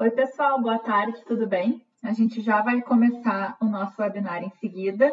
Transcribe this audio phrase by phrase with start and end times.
[0.00, 1.84] Oi, pessoal, boa tarde, tudo bem?
[2.04, 5.12] A gente já vai começar o nosso webinar em seguida.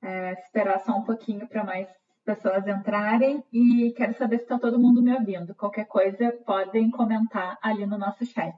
[0.00, 1.86] É, esperar só um pouquinho para mais
[2.24, 5.54] pessoas entrarem e quero saber se está todo mundo me ouvindo.
[5.54, 8.56] Qualquer coisa, podem comentar ali no nosso chat.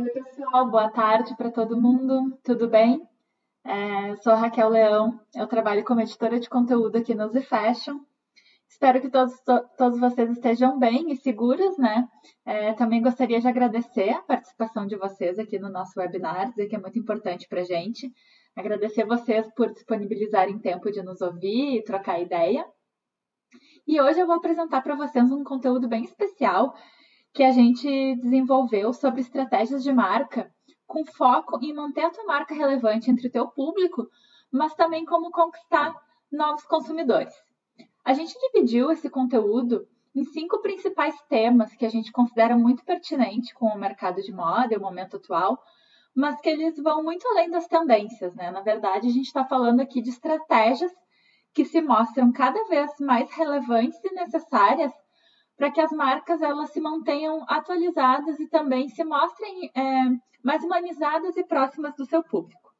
[0.00, 3.02] Oi, pessoal, boa tarde para todo mundo, tudo bem?
[3.64, 7.98] É, sou Raquel Leão, eu trabalho como editora de conteúdo aqui no Z Fashion.
[8.68, 12.06] Espero que todos, to, todos vocês estejam bem e seguros, né?
[12.46, 16.76] É, também gostaria de agradecer a participação de vocês aqui no nosso webinar, dizer que
[16.76, 18.08] é muito importante para a gente.
[18.54, 22.64] Agradecer vocês por disponibilizarem tempo de nos ouvir e trocar ideia.
[23.84, 26.72] E hoje eu vou apresentar para vocês um conteúdo bem especial
[27.32, 30.52] que a gente desenvolveu sobre estratégias de marca
[30.86, 34.08] com foco em manter a tua marca relevante entre o teu público,
[34.50, 35.94] mas também como conquistar
[36.32, 37.34] novos consumidores.
[38.04, 43.54] A gente dividiu esse conteúdo em cinco principais temas que a gente considera muito pertinente
[43.54, 45.62] com o mercado de moda e o momento atual,
[46.14, 48.50] mas que eles vão muito além das tendências, né?
[48.50, 50.92] Na verdade, a gente está falando aqui de estratégias
[51.52, 54.92] que se mostram cada vez mais relevantes e necessárias
[55.58, 60.04] para que as marcas elas se mantenham atualizadas e também se mostrem é,
[60.42, 62.72] mais humanizadas e próximas do seu público.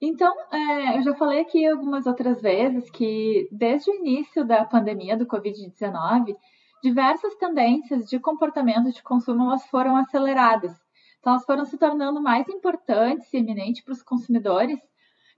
[0.00, 5.14] Então, é, eu já falei aqui algumas outras vezes que desde o início da pandemia
[5.14, 6.34] do Covid-19,
[6.82, 10.72] diversas tendências de comportamento de consumo elas foram aceleradas.
[11.18, 14.80] Então, elas foram se tornando mais importantes e eminentes para os consumidores,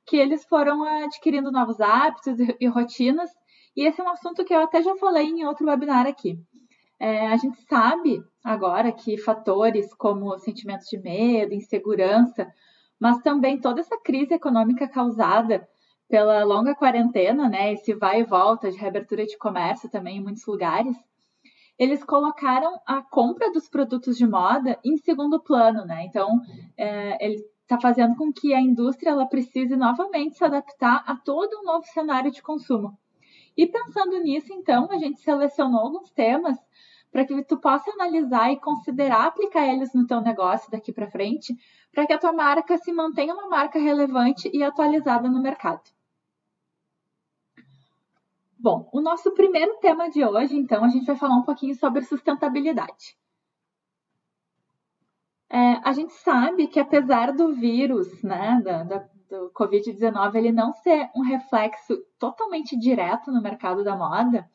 [0.06, 3.32] que eles foram adquirindo novos hábitos e, e rotinas
[3.76, 6.38] e esse é um assunto que eu até já falei em outro webinar aqui.
[6.99, 12.47] É, a gente sabe agora que fatores como sentimentos de medo, insegurança,
[13.00, 15.67] mas também toda essa crise econômica causada
[16.09, 20.47] pela longa quarentena, né, esse vai e volta de reabertura de comércio também em muitos
[20.47, 20.97] lugares,
[21.79, 26.05] eles colocaram a compra dos produtos de moda em segundo plano, né?
[26.05, 26.38] Então,
[26.76, 31.59] é, ele está fazendo com que a indústria ela precise novamente se adaptar a todo
[31.61, 32.97] um novo cenário de consumo.
[33.56, 36.56] E pensando nisso, então, a gente selecionou alguns temas
[37.11, 41.54] para que tu possa analisar e considerar aplicar eles no teu negócio daqui para frente,
[41.92, 45.82] para que a tua marca se mantenha uma marca relevante e atualizada no mercado.
[48.59, 52.02] Bom, o nosso primeiro tema de hoje, então, a gente vai falar um pouquinho sobre
[52.02, 53.16] sustentabilidade.
[55.50, 60.75] É, a gente sabe que apesar do vírus, né, da, da, do Covid-19 ele não
[60.75, 64.47] ser um reflexo totalmente direto no mercado da moda,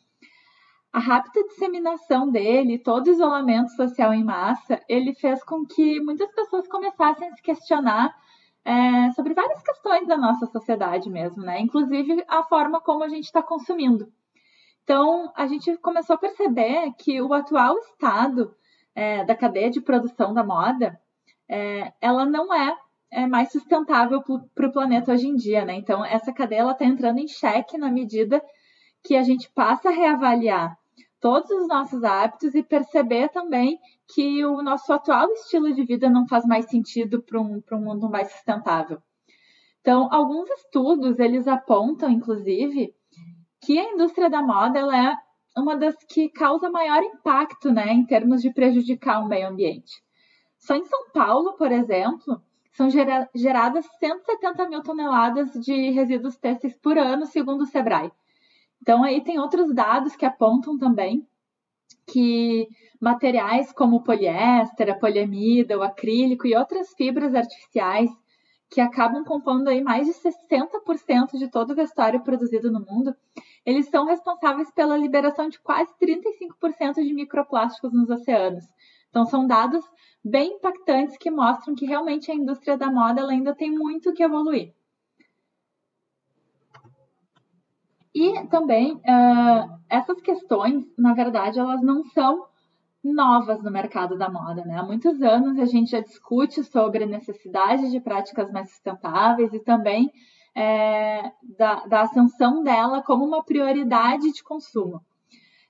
[0.93, 6.67] a rápida disseminação dele, todo isolamento social em massa, ele fez com que muitas pessoas
[6.67, 8.15] começassem a se questionar
[8.63, 11.60] é, sobre várias questões da nossa sociedade mesmo, né?
[11.60, 14.12] Inclusive a forma como a gente está consumindo.
[14.84, 18.55] Então, a gente começou a perceber que o atual estado
[18.96, 21.00] é, da cadeia de produção da moda,
[21.50, 22.77] é, ela não é
[23.11, 24.21] é mais sustentável
[24.53, 25.75] para o planeta hoje em dia, né?
[25.75, 28.43] Então, essa cadeia está entrando em xeque na medida
[29.03, 30.77] que a gente passa a reavaliar
[31.19, 33.79] todos os nossos hábitos e perceber também
[34.13, 38.09] que o nosso atual estilo de vida não faz mais sentido para um, um mundo
[38.09, 39.01] mais sustentável.
[39.81, 42.93] Então, alguns estudos, eles apontam, inclusive,
[43.61, 45.15] que a indústria da moda ela é
[45.57, 50.03] uma das que causa maior impacto né, em termos de prejudicar o meio ambiente.
[50.59, 52.41] Só em São Paulo, por exemplo,
[52.77, 58.12] são gera, geradas 170 mil toneladas de resíduos têxteis por ano, segundo o Sebrae.
[58.79, 61.27] Então, aí tem outros dados que apontam também
[62.05, 62.67] que
[63.01, 68.12] materiais como o poliéster, a poliamida, o acrílico e outras fibras artificiais
[68.69, 73.15] que acabam compondo aí mais de 60% de todo o vestuário produzido no mundo,
[73.65, 78.65] eles são responsáveis pela liberação de quase 35% de microplásticos nos oceanos.
[79.10, 79.84] Então, são dados
[80.29, 84.74] bem impactantes que mostram que realmente a indústria da moda ainda tem muito que evoluir.
[88.13, 92.48] E também, uh, essas questões, na verdade, elas não são
[93.03, 94.65] novas no mercado da moda.
[94.65, 94.75] Né?
[94.75, 99.60] Há muitos anos a gente já discute sobre a necessidade de práticas mais sustentáveis e
[99.60, 100.12] também
[100.55, 105.00] é, da, da, ascensão dela como uma prioridade de consumo.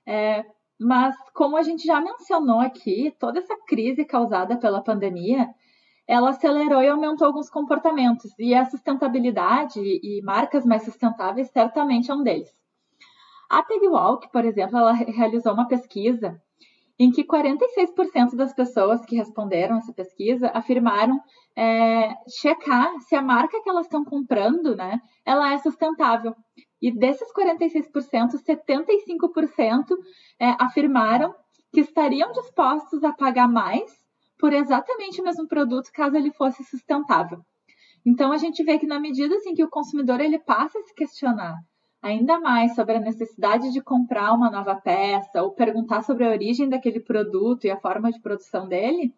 [0.06, 0.44] É,
[0.78, 5.48] mas, como a gente já mencionou aqui, toda essa crise causada pela pandemia,
[6.06, 8.32] ela acelerou e aumentou alguns comportamentos.
[8.38, 12.50] E a sustentabilidade e marcas mais sustentáveis certamente é um deles.
[13.50, 16.40] A PegWalk, por exemplo, ela realizou uma pesquisa
[16.98, 21.20] em que 46% das pessoas que responderam essa pesquisa afirmaram
[21.54, 26.34] é, checar se a marca que elas estão comprando, né, ela é sustentável.
[26.80, 29.96] E desses 46%, 75%
[30.38, 31.34] é, afirmaram
[31.72, 33.90] que estariam dispostos a pagar mais
[34.38, 37.40] por exatamente o mesmo produto caso ele fosse sustentável.
[38.06, 40.94] Então a gente vê que na medida assim que o consumidor ele passa a se
[40.94, 41.56] questionar
[42.00, 46.68] ainda mais sobre a necessidade de comprar uma nova peça ou perguntar sobre a origem
[46.68, 49.12] daquele produto e a forma de produção dele,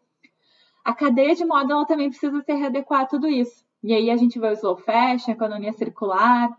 [0.84, 3.64] a cadeia de moda ela também precisa se readequar a tudo isso.
[3.82, 6.50] E aí a gente vê o slow fashion, economia circular,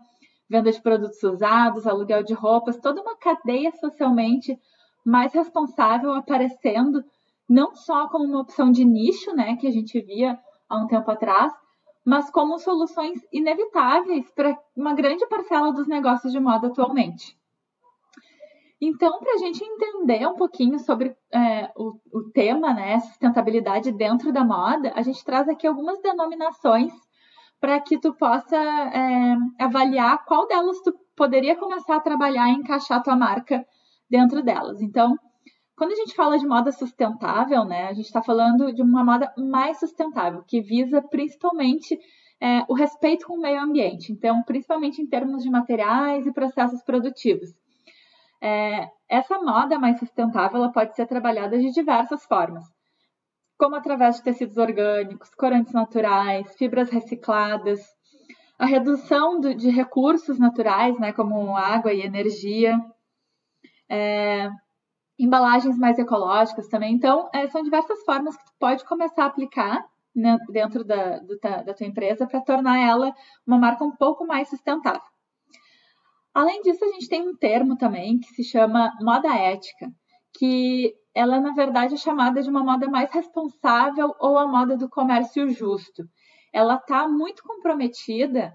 [0.52, 4.58] venda de produtos usados, aluguel de roupas, toda uma cadeia socialmente
[5.02, 7.02] mais responsável aparecendo,
[7.48, 11.10] não só como uma opção de nicho, né, que a gente via há um tempo
[11.10, 11.50] atrás,
[12.04, 17.36] mas como soluções inevitáveis para uma grande parcela dos negócios de moda atualmente.
[18.78, 24.32] Então, para a gente entender um pouquinho sobre é, o, o, tema, né, sustentabilidade dentro
[24.32, 26.92] da moda, a gente traz aqui algumas denominações
[27.62, 33.00] para que tu possa é, avaliar qual delas tu poderia começar a trabalhar e encaixar
[33.04, 33.64] tua marca
[34.10, 34.82] dentro delas.
[34.82, 35.16] Então,
[35.76, 39.32] quando a gente fala de moda sustentável, né, a gente está falando de uma moda
[39.38, 41.96] mais sustentável, que visa principalmente
[42.40, 44.10] é, o respeito com o meio ambiente.
[44.10, 47.50] Então, principalmente em termos de materiais e processos produtivos.
[48.42, 52.64] É, essa moda mais sustentável ela pode ser trabalhada de diversas formas,
[53.58, 57.80] como através de tecidos orgânicos, corantes naturais, fibras recicladas,
[58.58, 62.78] a redução de recursos naturais, né, como água e energia,
[63.88, 64.48] é,
[65.18, 66.94] embalagens mais ecológicas também.
[66.94, 71.38] Então, é, são diversas formas que tu pode começar a aplicar né, dentro da, do,
[71.38, 73.14] da tua empresa para tornar ela
[73.46, 75.02] uma marca um pouco mais sustentável.
[76.34, 79.90] Além disso, a gente tem um termo também que se chama moda ética,
[80.38, 84.88] que ela, na verdade, é chamada de uma moda mais responsável ou a moda do
[84.88, 86.04] comércio justo.
[86.52, 88.52] Ela está muito comprometida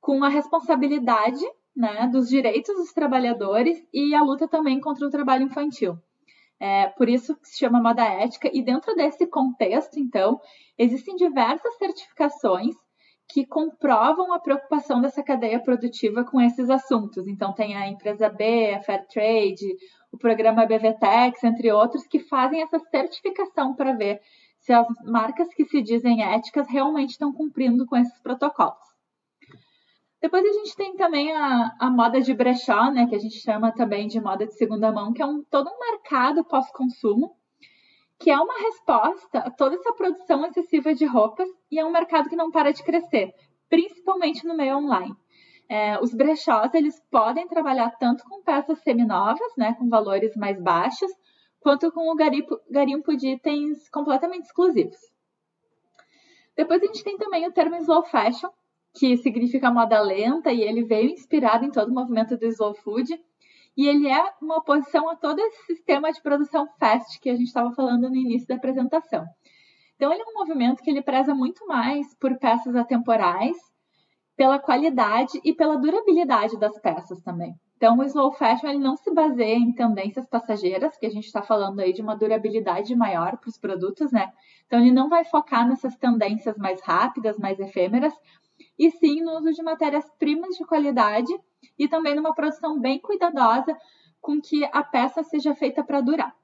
[0.00, 1.44] com a responsabilidade
[1.76, 5.96] né, dos direitos dos trabalhadores e a luta também contra o trabalho infantil.
[6.58, 10.38] É, por isso que se chama moda ética, e dentro desse contexto, então,
[10.76, 12.74] existem diversas certificações
[13.32, 17.26] que comprovam a preocupação dessa cadeia produtiva com esses assuntos.
[17.28, 19.76] Então, tem a empresa B, a Fair Trade,
[20.12, 24.20] o programa BVTEX, entre outros, que fazem essa certificação para ver
[24.58, 28.90] se as marcas que se dizem éticas realmente estão cumprindo com esses protocolos.
[30.20, 33.72] Depois a gente tem também a, a moda de brechó, né, que a gente chama
[33.72, 37.34] também de moda de segunda mão, que é um, todo um mercado pós-consumo,
[38.20, 42.28] que é uma resposta a toda essa produção excessiva de roupas e é um mercado
[42.28, 43.32] que não para de crescer,
[43.68, 45.16] principalmente no meio online.
[45.66, 51.10] É, os brechós eles podem trabalhar tanto com peças seminovas, né, com valores mais baixos,
[51.60, 54.98] quanto com o garimpo, garimpo de itens completamente exclusivos.
[56.54, 58.50] Depois a gente tem também o termo slow fashion,
[58.92, 63.18] que significa moda lenta, e ele veio inspirado em todo o movimento do slow food.
[63.76, 67.46] E ele é uma oposição a todo esse sistema de produção fast que a gente
[67.46, 69.24] estava falando no início da apresentação.
[69.96, 73.56] Então, ele é um movimento que ele preza muito mais por peças atemporais,
[74.36, 77.54] pela qualidade e pela durabilidade das peças também.
[77.76, 81.42] Então, o slow fashion ele não se baseia em tendências passageiras, que a gente está
[81.42, 84.32] falando aí de uma durabilidade maior para os produtos, né?
[84.66, 88.14] Então, ele não vai focar nessas tendências mais rápidas, mais efêmeras,
[88.78, 91.32] e sim no uso de matérias-primas de qualidade
[91.78, 93.76] e também numa produção bem cuidadosa
[94.20, 96.34] com que a peça seja feita para durar.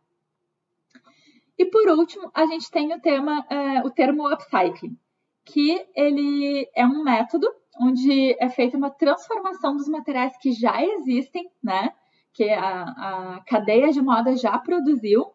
[1.58, 4.98] E por último, a gente tem o, tema, é, o termo upcycling,
[5.44, 7.48] que ele é um método
[7.80, 11.92] onde é feita uma transformação dos materiais que já existem, né?
[12.32, 15.32] Que a, a cadeia de moda já produziu,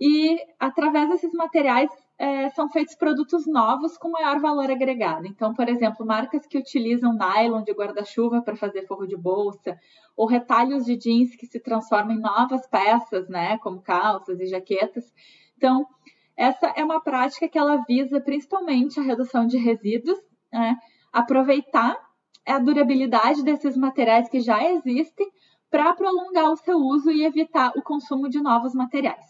[0.00, 1.90] e através desses materiais
[2.20, 5.26] é, são feitos produtos novos com maior valor agregado.
[5.26, 9.80] Então, por exemplo, marcas que utilizam nylon de guarda-chuva para fazer forro de bolsa,
[10.14, 15.10] ou retalhos de jeans que se transformam em novas peças, né, como calças e jaquetas.
[15.56, 15.86] Então,
[16.36, 20.18] essa é uma prática que ela visa principalmente a redução de resíduos,
[20.52, 20.76] né,
[21.10, 21.96] aproveitar
[22.46, 25.26] a durabilidade desses materiais que já existem
[25.70, 29.29] para prolongar o seu uso e evitar o consumo de novos materiais.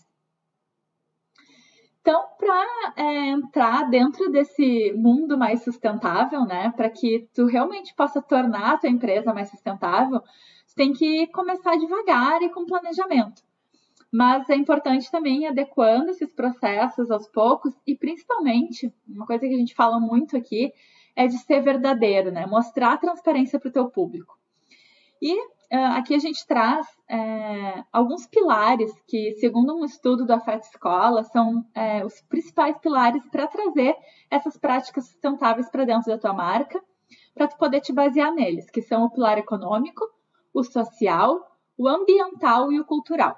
[2.00, 8.22] Então, para é, entrar dentro desse mundo mais sustentável, né, para que tu realmente possa
[8.22, 13.42] tornar a tua empresa mais sustentável, tu tem que começar devagar e com planejamento.
[14.12, 19.58] Mas é importante também adequando esses processos aos poucos e principalmente, uma coisa que a
[19.58, 20.72] gente fala muito aqui
[21.14, 22.46] é de ser verdadeiro, né?
[22.46, 24.36] Mostrar transparência para o teu público.
[25.22, 25.36] E
[25.76, 31.64] aqui a gente traz é, alguns pilares que, segundo um estudo do Afet Escola, são
[31.74, 33.96] é, os principais pilares para trazer
[34.28, 36.82] essas práticas sustentáveis para dentro da tua marca,
[37.34, 40.04] para tu poder te basear neles, que são o pilar econômico,
[40.52, 41.38] o social,
[41.78, 43.36] o ambiental e o cultural.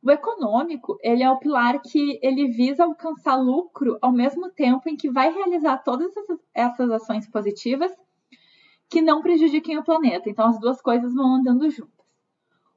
[0.00, 4.96] O econômico, ele é o pilar que ele visa alcançar lucro ao mesmo tempo em
[4.96, 6.12] que vai realizar todas
[6.54, 7.90] essas ações positivas
[8.94, 10.30] que não prejudiquem o planeta.
[10.30, 12.06] Então, as duas coisas vão andando juntas.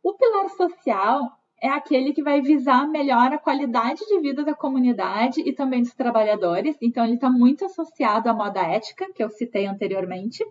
[0.02, 5.42] O pilar social é aquele que vai visar melhor a qualidade de vida da comunidade
[5.42, 6.76] e também dos trabalhadores.
[6.82, 10.44] Então, ele está muito associado à moda ética, que eu citei anteriormente.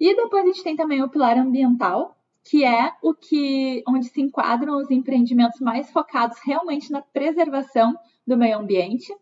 [0.00, 4.20] E depois a gente tem também o pilar ambiental, que é o que onde se
[4.20, 7.94] enquadram os empreendimentos mais focados realmente na preservação
[8.26, 9.14] do meio ambiente.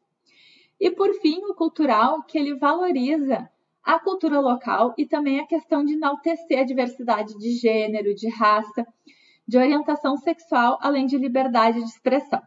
[0.80, 3.50] E por fim, o cultural, que ele valoriza
[3.84, 8.86] a cultura local e também a questão de enaltecer a diversidade de gênero, de raça,
[9.46, 12.42] de orientação sexual, além de liberdade de expressão.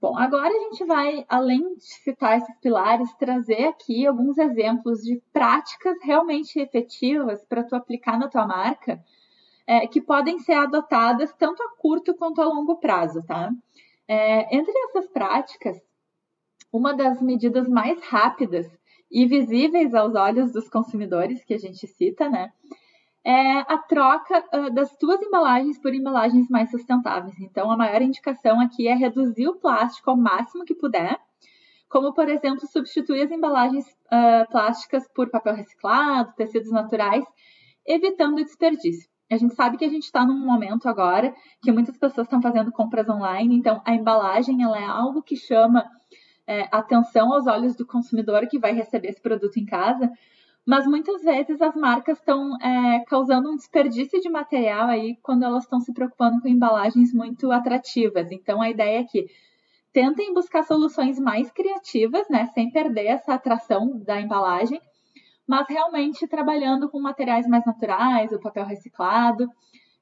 [0.00, 5.20] Bom, agora a gente vai, além de citar esses pilares, trazer aqui alguns exemplos de
[5.32, 9.02] práticas realmente efetivas para tu aplicar na tua marca,
[9.66, 13.50] é, que podem ser adotadas tanto a curto quanto a longo prazo, tá?
[14.06, 15.76] É, entre essas práticas,
[16.72, 18.77] uma das medidas mais rápidas
[19.10, 22.50] e visíveis aos olhos dos consumidores, que a gente cita, né?
[23.24, 27.38] É a troca uh, das tuas embalagens por embalagens mais sustentáveis.
[27.40, 31.18] Então, a maior indicação aqui é reduzir o plástico ao máximo que puder,
[31.88, 37.24] como, por exemplo, substituir as embalagens uh, plásticas por papel reciclado, tecidos naturais,
[37.86, 39.08] evitando o desperdício.
[39.30, 42.72] A gente sabe que a gente está num momento agora que muitas pessoas estão fazendo
[42.72, 45.84] compras online, então a embalagem ela é algo que chama
[46.48, 50.10] é, atenção aos olhos do consumidor que vai receber esse produto em casa,
[50.66, 55.64] mas muitas vezes as marcas estão é, causando um desperdício de material aí quando elas
[55.64, 58.32] estão se preocupando com embalagens muito atrativas.
[58.32, 59.26] Então a ideia é que
[59.92, 64.80] tentem buscar soluções mais criativas, né, sem perder essa atração da embalagem,
[65.46, 69.48] mas realmente trabalhando com materiais mais naturais, o papel reciclado,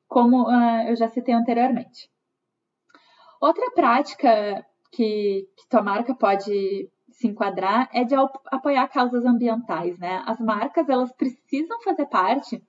[0.07, 2.09] como uh, eu já citei anteriormente.
[3.41, 4.65] Outra prática
[4.97, 8.15] que, que tua marca pode se enquadrar é de
[8.47, 10.23] apoiar causas ambientais, né?
[10.27, 12.63] As marcas elas precisam fazer parte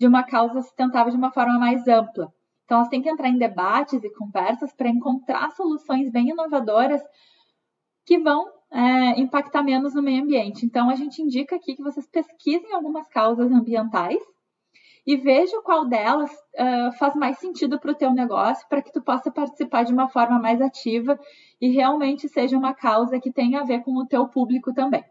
[0.00, 2.32] de uma causa sustentável de uma forma mais ampla.
[2.64, 7.02] Então elas têm que entrar em debates e conversas para encontrar soluções bem inovadoras
[8.06, 10.64] que vão é, impactar menos no meio ambiente.
[10.64, 14.22] Então a gente indica aqui que vocês pesquisem algumas causas ambientais
[15.06, 19.00] e veja qual delas uh, faz mais sentido para o teu negócio, para que tu
[19.00, 21.18] possa participar de uma forma mais ativa
[21.60, 25.04] e realmente seja uma causa que tenha a ver com o teu público também.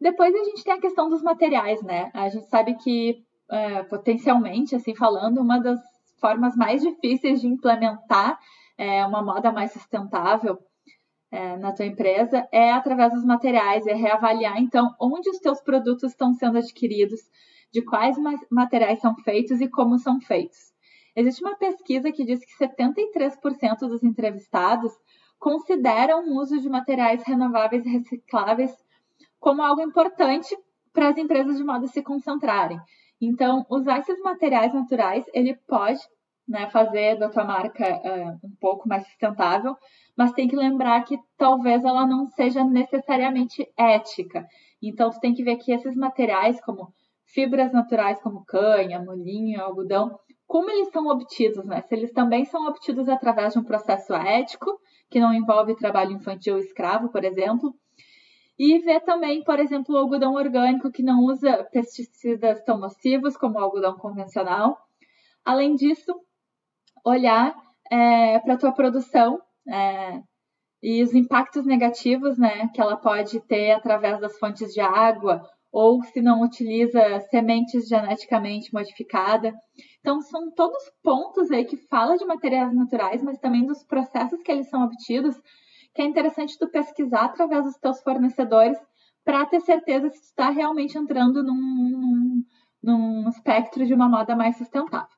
[0.00, 2.10] Depois a gente tem a questão dos materiais, né?
[2.12, 5.80] A gente sabe que uh, potencialmente, assim falando, uma das
[6.20, 8.38] formas mais difíceis de implementar
[8.78, 10.58] é, uma moda mais sustentável
[11.30, 16.10] é, na tua empresa é através dos materiais, é reavaliar então onde os teus produtos
[16.12, 17.20] estão sendo adquiridos,
[17.72, 18.16] de quais
[18.50, 20.72] materiais são feitos e como são feitos.
[21.16, 24.92] Existe uma pesquisa que diz que 73% dos entrevistados
[25.38, 28.70] consideram o uso de materiais renováveis e recicláveis
[29.40, 30.54] como algo importante
[30.92, 32.78] para as empresas de moda se concentrarem.
[33.20, 36.00] Então, usar esses materiais naturais, ele pode
[36.46, 39.74] né, fazer da tua marca uh, um pouco mais sustentável,
[40.16, 44.46] mas tem que lembrar que talvez ela não seja necessariamente ética.
[44.82, 46.92] Então, tu tem que ver que esses materiais, como
[47.24, 51.82] fibras naturais como canha, molinho, algodão, como eles são obtidos, né?
[51.82, 54.70] Se eles também são obtidos através de um processo ético,
[55.10, 57.74] que não envolve trabalho infantil escravo, por exemplo.
[58.58, 63.56] E ver também, por exemplo, o algodão orgânico que não usa pesticidas tão nocivos como
[63.56, 64.78] o algodão convencional.
[65.44, 66.14] Além disso,
[67.04, 67.54] olhar
[67.90, 70.22] é, para a tua produção é,
[70.82, 76.02] e os impactos negativos né, que ela pode ter através das fontes de água ou
[76.02, 79.54] se não utiliza sementes geneticamente modificadas.
[80.06, 84.52] Então, são todos pontos aí que fala de materiais naturais, mas também dos processos que
[84.52, 85.36] eles são obtidos,
[85.92, 88.78] que é interessante tu pesquisar através dos teus fornecedores
[89.24, 92.40] para ter certeza se tu está realmente entrando num,
[92.80, 95.08] num espectro de uma moda mais sustentável.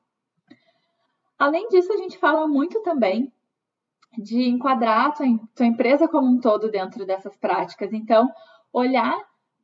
[1.37, 3.31] Além disso, a gente fala muito também
[4.17, 7.93] de enquadrar a tua, tua empresa como um todo dentro dessas práticas.
[7.93, 8.27] Então,
[8.73, 9.15] olhar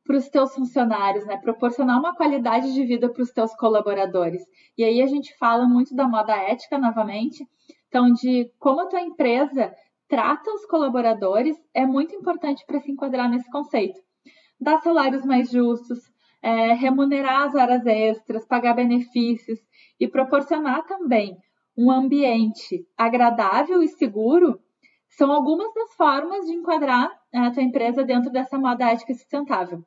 [0.06, 1.36] para os teus funcionários, né?
[1.36, 4.42] Proporcionar uma qualidade de vida para os teus colaboradores.
[4.78, 7.46] E aí a gente fala muito da moda ética novamente,
[7.88, 9.74] então de como a tua empresa
[10.08, 14.00] trata os colaboradores é muito importante para se enquadrar nesse conceito.
[14.60, 15.98] Dar salários mais justos,
[16.40, 19.58] é, remunerar as horas extras, pagar benefícios
[19.98, 21.36] e proporcionar também
[21.76, 24.58] um ambiente agradável e seguro
[25.08, 29.84] são algumas das formas de enquadrar a tua empresa dentro dessa moda ética sustentável.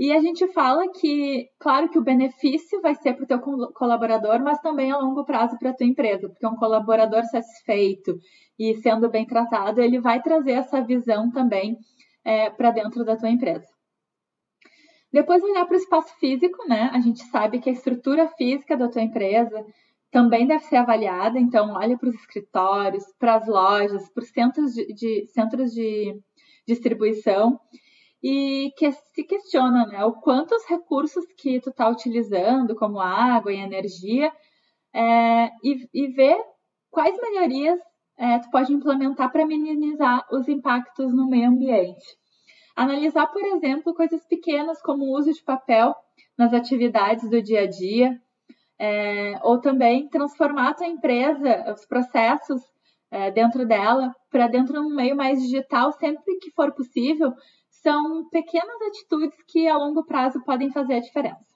[0.00, 3.38] E a gente fala que, claro que o benefício vai ser para o teu
[3.74, 8.18] colaborador, mas também a longo prazo para a tua empresa, porque um colaborador satisfeito
[8.58, 11.76] e sendo bem tratado, ele vai trazer essa visão também
[12.24, 13.66] é, para dentro da tua empresa.
[15.12, 16.88] Depois olhar para o espaço físico, né?
[16.94, 19.66] A gente sabe que a estrutura física da tua empresa
[20.10, 24.72] também deve ser avaliada, então olha para os escritórios, para as lojas, para os centros
[24.72, 26.18] de, de, centros de
[26.66, 27.60] distribuição
[28.22, 33.52] e que se questiona né, o quanto os recursos que tu está utilizando, como água
[33.52, 34.30] e energia,
[34.94, 36.36] é, e, e ver
[36.90, 37.78] quais melhorias
[38.18, 42.04] é, tu pode implementar para minimizar os impactos no meio ambiente.
[42.76, 45.94] Analisar, por exemplo, coisas pequenas como o uso de papel
[46.36, 48.18] nas atividades do dia a dia,
[48.78, 52.60] é, ou também transformar a tua empresa, os processos
[53.10, 57.32] é, dentro dela, para dentro de um meio mais digital, sempre que for possível,
[57.82, 61.50] são pequenas atitudes que a longo prazo podem fazer a diferença.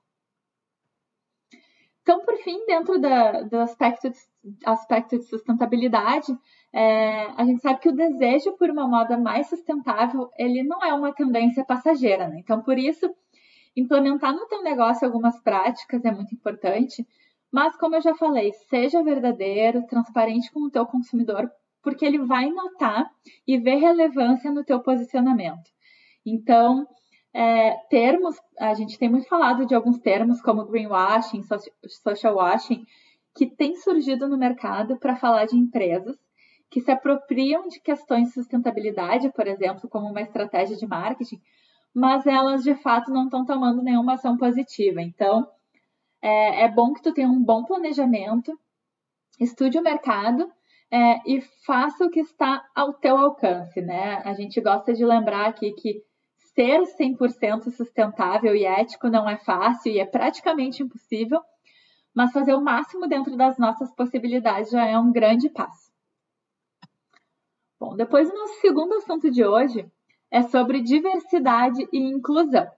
[2.03, 4.19] Então, por fim, dentro da, do aspecto de,
[4.67, 6.37] aspecto de sustentabilidade,
[6.71, 10.93] é, a gente sabe que o desejo por uma moda mais sustentável, ele não é
[10.93, 12.41] uma tendência passageira, né?
[12.41, 13.11] Então, por isso,
[13.75, 17.07] implementar no teu negócio algumas práticas é muito importante,
[17.51, 21.51] mas como eu já falei, seja verdadeiro, transparente com o teu consumidor,
[21.83, 23.11] porque ele vai notar
[23.47, 25.74] e ver relevância no teu posicionamento.
[26.25, 26.87] Então,
[27.33, 31.43] é, termos, a gente tem muito falado de alguns termos como greenwashing,
[32.03, 32.85] social washing,
[33.35, 36.17] que tem surgido no mercado para falar de empresas
[36.71, 41.41] que se apropriam de questões de sustentabilidade, por exemplo, como uma estratégia de marketing,
[41.95, 45.01] mas elas de fato não estão tomando nenhuma ação positiva.
[45.01, 45.47] Então,
[46.23, 48.59] é, é, bom que tu tenha um bom planejamento,
[49.39, 50.51] estude o mercado
[50.91, 54.23] é, e faça o que está ao teu alcance, né?
[54.25, 56.03] A gente gosta de lembrar aqui que
[56.55, 61.41] ser 100% sustentável e ético não é fácil e é praticamente impossível,
[62.15, 65.93] mas fazer o máximo dentro das nossas possibilidades já é um grande passo.
[67.79, 69.85] Bom, depois o nosso segundo assunto de hoje
[70.31, 72.71] é sobre diversidade e inclusão.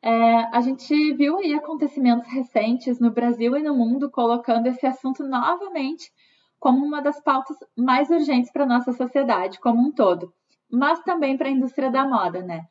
[0.00, 5.22] É, a gente viu aí acontecimentos recentes no Brasil e no mundo colocando esse assunto
[5.22, 6.10] novamente
[6.58, 10.34] como uma das pautas mais urgentes para a nossa sociedade como um todo
[10.72, 12.62] mas também para a indústria da moda, né?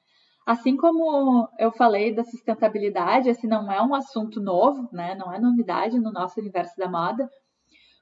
[0.46, 5.14] Assim como eu falei da sustentabilidade, esse não é um assunto novo, né?
[5.14, 7.30] Não é novidade no nosso universo da moda,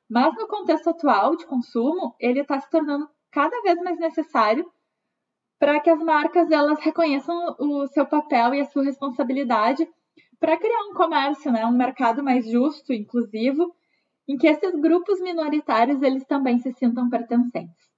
[0.09, 4.65] mas no contexto atual de consumo, ele está se tornando cada vez mais necessário
[5.59, 9.85] para que as marcas elas reconheçam o seu papel e a sua responsabilidade
[10.39, 13.75] para criar um comércio, né, um mercado mais justo, inclusivo,
[14.25, 17.88] em que esses grupos minoritários eles também se sintam pertencentes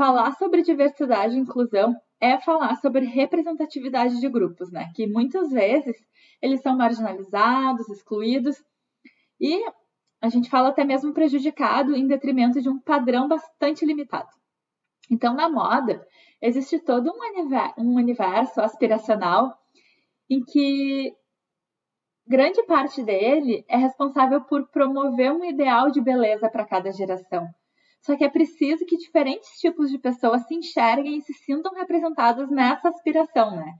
[0.00, 4.90] falar sobre diversidade e inclusão é falar sobre representatividade de grupos, né?
[4.96, 5.94] Que muitas vezes
[6.40, 8.56] eles são marginalizados, excluídos
[9.38, 9.62] e
[10.18, 14.30] a gente fala até mesmo prejudicado em detrimento de um padrão bastante limitado.
[15.10, 16.02] Então, na moda,
[16.40, 17.12] existe todo
[17.76, 19.54] um universo aspiracional
[20.30, 21.14] em que
[22.26, 27.46] grande parte dele é responsável por promover um ideal de beleza para cada geração.
[28.00, 32.50] Só que é preciso que diferentes tipos de pessoas se enxerguem e se sintam representadas
[32.50, 33.74] nessa aspiração, né?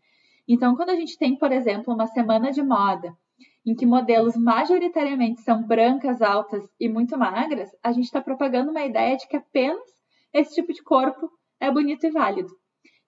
[0.46, 3.16] Então, quando a gente tem, por exemplo, uma semana de moda
[3.64, 8.84] em que modelos majoritariamente são brancas, altas e muito magras, a gente está propagando uma
[8.84, 9.88] ideia de que apenas
[10.32, 12.50] esse tipo de corpo é bonito e válido.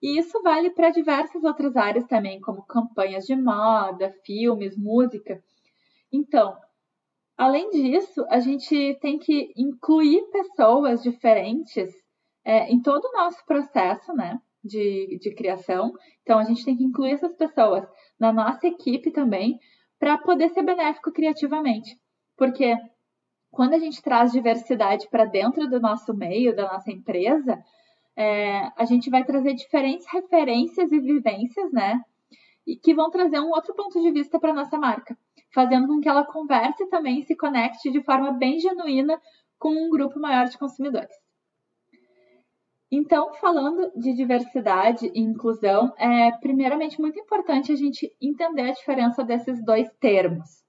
[0.01, 5.41] E isso vale para diversas outras áreas também, como campanhas de moda, filmes, música.
[6.11, 6.55] Então,
[7.37, 11.89] Além disso, a gente tem que incluir pessoas diferentes
[12.45, 15.91] é, em todo o nosso processo né, de, de criação.
[16.21, 17.85] Então, a gente tem que incluir essas pessoas
[18.19, 19.59] na nossa equipe também
[19.99, 21.97] para poder ser benéfico criativamente.
[22.37, 22.75] Porque
[23.49, 27.63] quando a gente traz diversidade para dentro do nosso meio, da nossa empresa,
[28.15, 31.99] é, a gente vai trazer diferentes referências e vivências, né?
[32.65, 35.17] E que vão trazer um outro ponto de vista para nossa marca
[35.53, 39.19] fazendo com que ela converse também e se conecte de forma bem genuína
[39.59, 41.15] com um grupo maior de consumidores.
[42.91, 49.23] Então, falando de diversidade e inclusão, é primeiramente muito importante a gente entender a diferença
[49.23, 50.63] desses dois termos.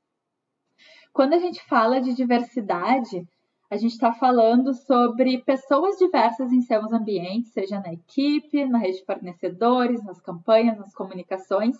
[1.13, 3.27] Quando a gente fala de diversidade,
[3.71, 8.99] a gente está falando sobre pessoas diversas em seus ambientes, seja na equipe, na rede
[8.99, 11.77] de fornecedores, nas campanhas, nas comunicações.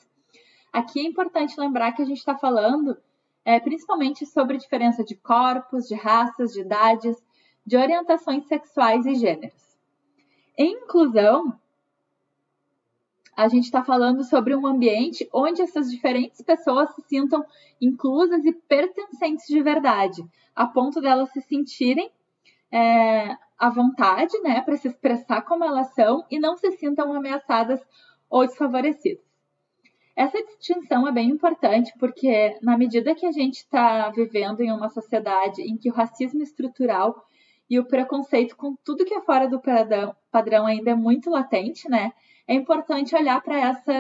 [0.75, 2.97] Aqui é importante lembrar que a gente está falando
[3.45, 7.17] é, principalmente sobre diferença de corpos, de raças, de idades,
[7.65, 9.79] de orientações sexuais e gêneros.
[10.59, 11.57] Em inclusão,
[13.37, 17.47] a gente está falando sobre um ambiente onde essas diferentes pessoas se sintam
[17.81, 22.11] inclusas e pertencentes de verdade, a ponto delas se sentirem
[22.73, 27.81] é, à vontade, né, para se expressar como elas são e não se sintam ameaçadas
[28.29, 29.24] ou desfavorecidas.
[30.17, 34.89] Essa distinção é bem importante porque, na medida que a gente está vivendo em uma
[34.89, 37.25] sociedade em que o racismo estrutural
[37.69, 39.61] e o preconceito com tudo que é fora do
[40.31, 42.13] padrão ainda é muito latente, né?
[42.47, 43.93] É importante olhar para essa,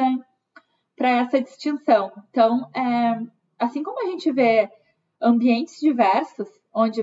[0.98, 2.12] essa distinção.
[2.30, 3.20] Então, é,
[3.58, 4.70] assim como a gente vê
[5.20, 7.00] ambientes diversos, onde,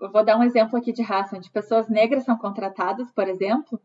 [0.00, 3.80] eu vou dar um exemplo aqui de raça, onde pessoas negras são contratadas, por exemplo,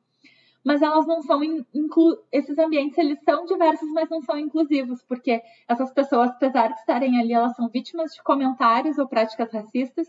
[0.64, 5.42] mas elas não são inclu esses ambientes eles são diversos, mas não são inclusivos, porque
[5.68, 10.08] essas pessoas, apesar de estarem ali, elas são vítimas de comentários ou práticas racistas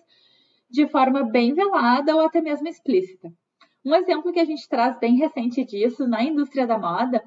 [0.70, 3.32] de forma bem velada ou até mesmo explícita.
[3.84, 7.22] Um exemplo que a gente traz bem recente disso na indústria da moda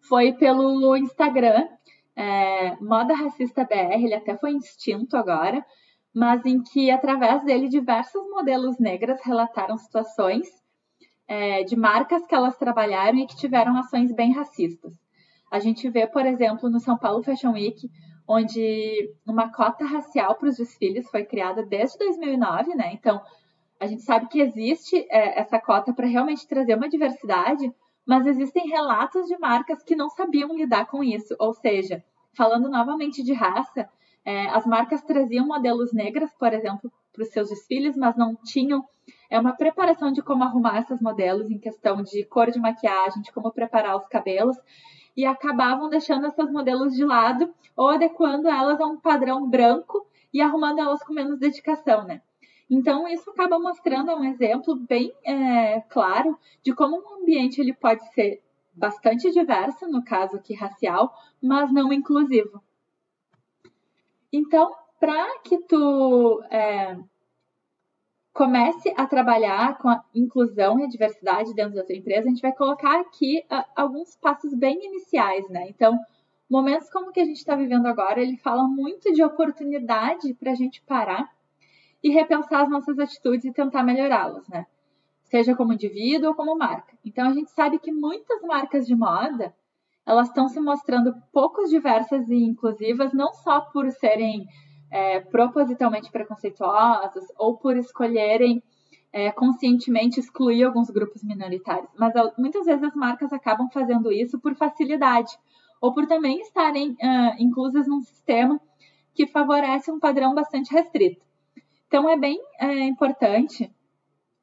[0.00, 1.66] foi pelo Instagram,
[2.14, 5.64] é, Moda Racista BR, ele até foi extinto agora,
[6.14, 10.46] mas em que através dele diversos modelos negras relataram situações
[11.28, 14.94] é, de marcas que elas trabalharam e que tiveram ações bem racistas.
[15.50, 17.88] A gente vê, por exemplo, no São Paulo Fashion Week,
[18.28, 22.92] onde uma cota racial para os desfiles foi criada desde 2009, né?
[22.92, 23.20] Então,
[23.78, 27.72] a gente sabe que existe é, essa cota para realmente trazer uma diversidade,
[28.06, 31.36] mas existem relatos de marcas que não sabiam lidar com isso.
[31.38, 32.02] Ou seja,
[32.34, 33.88] falando novamente de raça,
[34.24, 38.84] é, as marcas traziam modelos negras, por exemplo, para os seus desfiles, mas não tinham
[39.30, 43.32] é uma preparação de como arrumar esses modelos em questão de cor de maquiagem, de
[43.32, 44.56] como preparar os cabelos,
[45.16, 50.40] e acabavam deixando essas modelos de lado ou adequando elas a um padrão branco e
[50.40, 52.20] arrumando elas com menos dedicação, né?
[52.68, 58.04] Então, isso acaba mostrando um exemplo bem é, claro de como um ambiente ele pode
[58.12, 58.42] ser
[58.74, 62.62] bastante diverso, no caso aqui racial, mas não inclusivo.
[64.32, 66.98] Então, para que tu é,
[68.36, 72.42] comece a trabalhar com a inclusão e a diversidade dentro da sua empresa, a gente
[72.42, 75.66] vai colocar aqui uh, alguns passos bem iniciais, né?
[75.70, 75.98] Então,
[76.48, 80.52] momentos como o que a gente está vivendo agora, ele fala muito de oportunidade para
[80.52, 81.26] a gente parar
[82.04, 84.66] e repensar as nossas atitudes e tentar melhorá-las, né?
[85.24, 86.94] Seja como indivíduo ou como marca.
[87.02, 89.54] Então, a gente sabe que muitas marcas de moda,
[90.04, 94.46] elas estão se mostrando pouco diversas e inclusivas, não só por serem
[94.90, 98.62] é, propositalmente preconceituosas ou por escolherem
[99.12, 101.90] é, conscientemente excluir alguns grupos minoritários.
[101.98, 105.36] Mas muitas vezes as marcas acabam fazendo isso por facilidade
[105.80, 106.96] ou por também estarem uh,
[107.38, 108.60] inclusas num sistema
[109.14, 111.24] que favorece um padrão bastante restrito.
[111.86, 113.72] Então é bem é, importante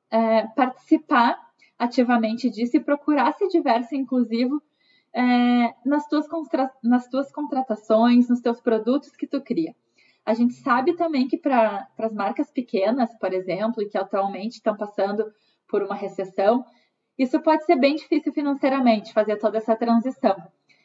[0.10, 1.40] é, participar
[1.78, 4.62] ativamente disso e procurar ser diverso e inclusivo
[5.14, 6.26] é, nas, tuas
[6.84, 9.76] nas tuas contratações, nos teus produtos que tu cria.
[10.26, 14.76] A gente sabe também que para as marcas pequenas, por exemplo, e que atualmente estão
[14.76, 15.26] passando
[15.68, 16.66] por uma recessão,
[17.18, 20.36] isso pode ser bem difícil financeiramente, fazer toda essa transição.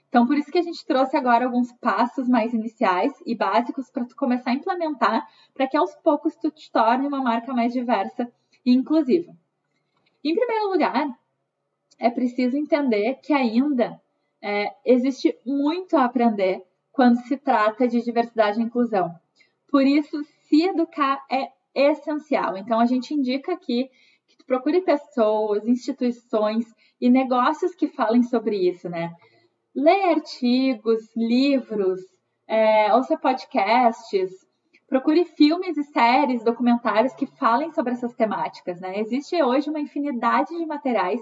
[0.08, 4.06] Então, por isso que a gente trouxe agora alguns passos mais iniciais e básicos para
[4.06, 8.30] tu começar a implementar, para que aos poucos tu te torne uma marca mais diversa
[8.64, 9.32] e inclusiva.
[10.24, 11.18] Em primeiro lugar,
[11.98, 14.00] é preciso entender que ainda
[14.42, 19.14] é, existe muito a aprender quando se trata de diversidade e inclusão.
[19.70, 22.56] Por isso, se educar é essencial.
[22.56, 23.88] Então, a gente indica aqui
[24.26, 26.66] que tu procure pessoas, instituições
[27.00, 29.12] e negócios que falem sobre isso, né?
[29.74, 32.00] Leia artigos, livros,
[32.46, 34.30] é, ouça podcasts,
[34.88, 38.98] procure filmes e séries, documentários que falem sobre essas temáticas, né?
[38.98, 41.20] Existe hoje uma infinidade de materiais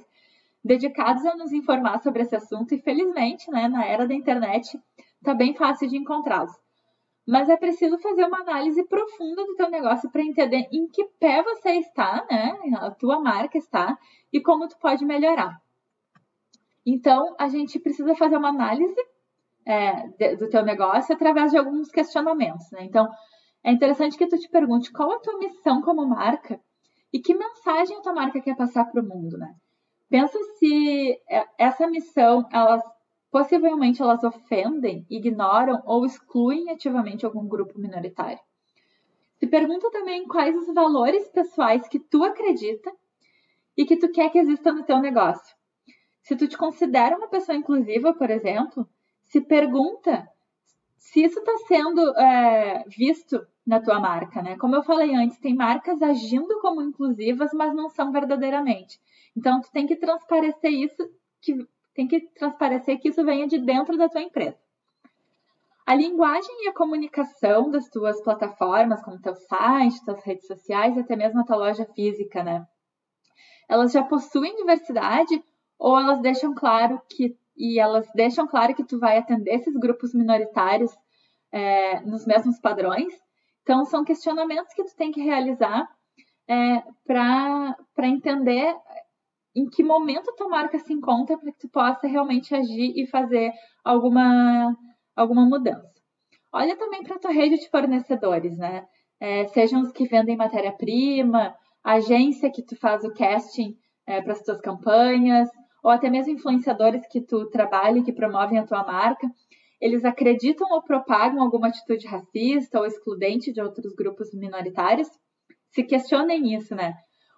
[0.65, 4.81] dedicados a nos informar sobre esse assunto e, felizmente, né, na era da internet,
[5.17, 6.53] está bem fácil de encontrá-los
[7.27, 11.43] mas é preciso fazer uma análise profunda do teu negócio para entender em que pé
[11.43, 12.57] você está, né?
[12.77, 13.99] A tua marca está
[14.33, 15.61] e como tu pode melhorar.
[16.87, 18.95] Então, a gente precisa fazer uma análise
[19.67, 22.85] é, do teu negócio através de alguns questionamentos, né?
[22.85, 23.09] Então,
[23.65, 26.61] é interessante que tu te pergunte qual a tua missão como marca
[27.13, 29.53] e que mensagem a tua marca quer passar para o mundo, né?
[30.09, 32.81] Pensa se é, essa missão ela
[33.37, 38.39] Possivelmente elas ofendem, ignoram ou excluem ativamente algum grupo minoritário.
[39.35, 42.91] Se pergunta também quais os valores pessoais que tu acredita
[43.77, 45.55] e que tu quer que exista no teu negócio.
[46.23, 48.89] Se tu te considera uma pessoa inclusiva, por exemplo,
[49.25, 50.27] se pergunta
[50.97, 54.57] se isso está sendo é, visto na tua marca, né?
[54.57, 58.99] Como eu falei antes, tem marcas agindo como inclusivas, mas não são verdadeiramente.
[59.37, 61.07] Então, tu tem que transparecer isso
[61.43, 64.59] que tem que transparecer que isso venha de dentro da tua empresa.
[65.87, 71.17] A linguagem e a comunicação das tuas plataformas, como teu site, tuas redes sociais até
[71.17, 72.67] mesmo a tua loja física, né?
[73.69, 75.43] Elas já possuem diversidade
[75.79, 80.13] ou elas deixam claro que e elas deixam claro que tu vai atender esses grupos
[80.13, 80.95] minoritários
[81.51, 83.15] é, nos mesmos padrões.
[83.63, 85.89] Então, são questionamentos que tu tem que realizar
[86.47, 88.77] é, para entender
[89.57, 93.51] em que momento tua marca se encontra para que tu possa realmente agir e fazer
[93.83, 94.77] alguma,
[95.17, 95.91] alguma mudança.
[96.53, 98.85] Olha também para a tua rede de fornecedores, né?
[99.19, 103.75] É, sejam os que vendem matéria-prima, agência que tu faz o casting
[104.07, 105.49] é, para as tuas campanhas,
[105.83, 109.27] ou até mesmo influenciadores que tu trabalha e que promovem a tua marca,
[109.81, 115.09] eles acreditam ou propagam alguma atitude racista ou excludente de outros grupos minoritários?
[115.71, 116.95] Se questionem isso, né?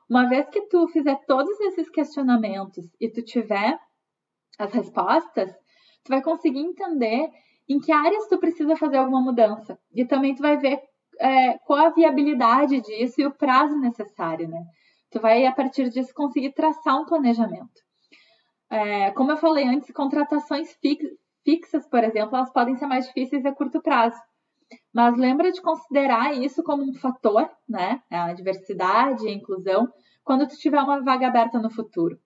[0.08, 3.78] Uma vez que tu fizer todos esses questionamentos e tu tiver
[4.58, 5.52] as respostas,
[6.04, 7.30] tu vai conseguir entender
[7.68, 9.78] em que áreas tu precisa fazer alguma mudança.
[9.94, 10.80] E também tu vai ver
[11.20, 14.64] é, qual a viabilidade disso e o prazo necessário, né?
[15.10, 17.82] Tu vai, a partir disso, conseguir traçar um planejamento.
[18.70, 21.04] É, como eu falei antes, contratações fix,
[21.44, 24.18] fixas, por exemplo, elas podem ser mais difíceis a curto prazo.
[24.92, 28.02] Mas lembra de considerar isso como um fator, né?
[28.10, 29.88] A diversidade, a inclusão,
[30.24, 32.18] quando tu tiver uma vaga aberta no futuro.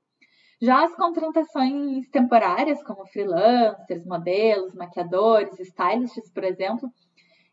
[0.61, 6.89] Já as contratações temporárias, como freelancers, modelos, maquiadores, stylists, por exemplo,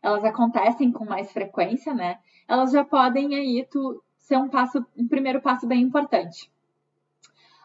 [0.02, 2.18] elas acontecem com mais frequência, né?
[2.48, 6.50] Elas já podem aí tu, ser um passo, um primeiro passo bem importante.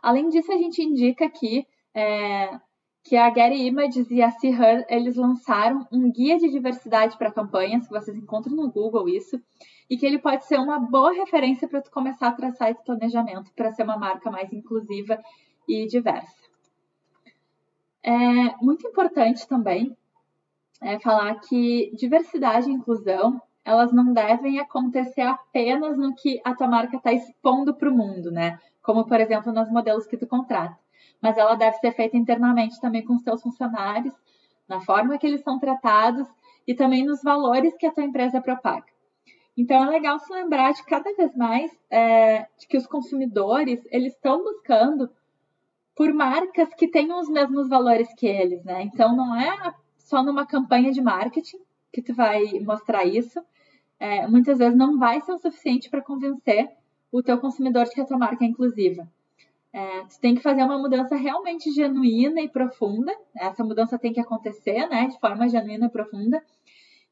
[0.01, 2.59] Além disso, a gente indica aqui é,
[3.05, 7.31] que a Getty Images e a See Her, eles lançaram um guia de diversidade para
[7.31, 9.39] campanhas, que vocês encontram no Google isso,
[9.87, 13.51] e que ele pode ser uma boa referência para tu começar a traçar esse planejamento
[13.55, 15.21] para ser uma marca mais inclusiva
[15.69, 16.35] e diversa.
[18.01, 19.95] É muito importante também
[20.81, 26.67] é falar que diversidade e inclusão elas não devem acontecer apenas no que a tua
[26.67, 28.59] marca está expondo para o mundo, né?
[28.81, 30.84] Como, por exemplo, nos modelos que tu contrata.
[31.21, 34.13] Mas ela deve ser feita internamente também com os teus funcionários,
[34.67, 36.27] na forma que eles são tratados
[36.67, 38.85] e também nos valores que a tua empresa propaga.
[39.57, 44.13] Então é legal se lembrar de cada vez mais é, de que os consumidores eles
[44.13, 45.09] estão buscando
[45.95, 48.83] por marcas que tenham os mesmos valores que eles, né?
[48.83, 51.59] Então não é só numa campanha de marketing
[51.91, 53.39] que tu vai mostrar isso.
[53.97, 56.69] É, muitas vezes não vai ser o suficiente para convencer
[57.09, 59.09] o teu consumidor de que a tua marca é inclusiva.
[59.75, 63.11] É, tu tem que fazer uma mudança realmente genuína e profunda.
[63.35, 66.41] Essa mudança tem que acontecer, né, de forma genuína e profunda.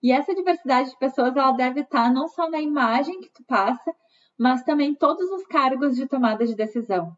[0.02, 3.94] E essa diversidade de pessoas, ela deve estar não só na imagem que tu passa,
[4.40, 7.12] mas também todos os cargos de tomada de decisão.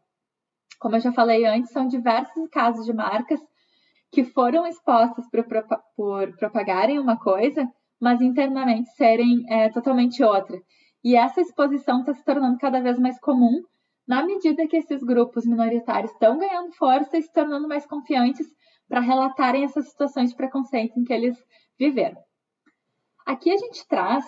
[0.80, 3.40] Como eu já falei antes, são diversos casos de marcas
[4.10, 5.46] que foram expostas por,
[5.96, 7.70] por propagarem uma coisa,
[8.00, 10.60] mas internamente serem é, totalmente outra.
[11.04, 13.62] E essa exposição está se tornando cada vez mais comum
[14.06, 18.46] na medida que esses grupos minoritários estão ganhando força e se tornando mais confiantes
[18.88, 21.36] para relatarem essas situações de preconceito em que eles
[21.78, 22.20] viveram.
[23.26, 24.24] Aqui a gente traz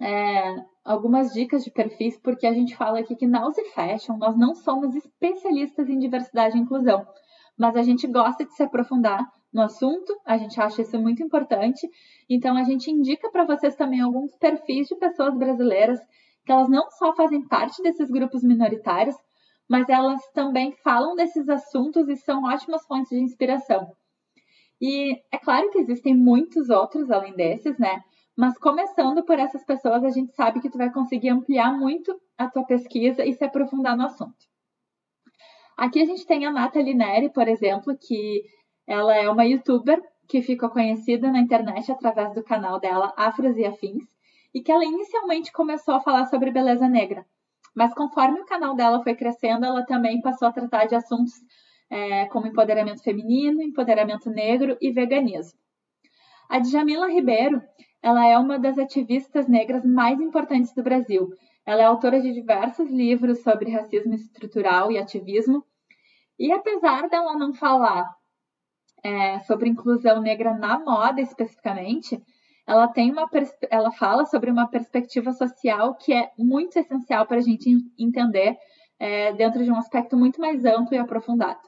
[0.00, 4.36] é, algumas dicas de perfis, porque a gente fala aqui que na Uzi Fashion nós
[4.36, 7.04] não somos especialistas em diversidade e inclusão
[7.56, 11.88] mas a gente gosta de se aprofundar no assunto, a gente acha isso muito importante.
[12.28, 15.98] Então, a gente indica para vocês também alguns perfis de pessoas brasileiras
[16.46, 19.16] que elas não só fazem parte desses grupos minoritários,
[19.68, 23.90] mas elas também falam desses assuntos e são ótimas fontes de inspiração.
[24.80, 28.00] E é claro que existem muitos outros além desses, né?
[28.36, 32.48] Mas começando por essas pessoas, a gente sabe que tu vai conseguir ampliar muito a
[32.48, 34.46] tua pesquisa e se aprofundar no assunto.
[35.76, 38.44] Aqui a gente tem a Nathalie Neri, por exemplo, que
[38.86, 43.64] ela é uma youtuber que ficou conhecida na internet através do canal dela Afros e
[43.64, 44.04] Afins,
[44.56, 47.26] e que ela inicialmente começou a falar sobre beleza negra.
[47.74, 51.34] Mas conforme o canal dela foi crescendo, ela também passou a tratar de assuntos
[51.90, 55.58] é, como empoderamento feminino, empoderamento negro e veganismo.
[56.48, 57.60] A Djamila Ribeiro,
[58.02, 61.28] ela é uma das ativistas negras mais importantes do Brasil
[61.66, 65.64] ela é autora de diversos livros sobre racismo estrutural e ativismo.
[66.38, 68.08] E apesar dela não falar
[69.02, 72.22] é, sobre inclusão negra na moda especificamente,
[72.66, 73.28] ela tem uma
[73.70, 78.56] ela fala sobre uma perspectiva social que é muito essencial para a gente entender
[78.98, 81.60] é, dentro de um aspecto muito mais amplo e aprofundado.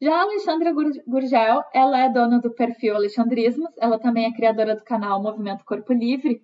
[0.00, 4.84] Já a Alexandra Gurgel, ela é dona do perfil Alexandrismos, ela também é criadora do
[4.84, 6.40] canal Movimento Corpo Livre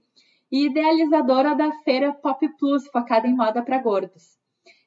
[0.50, 4.34] e idealizadora da feira Pop Plus, focada em moda para gordos.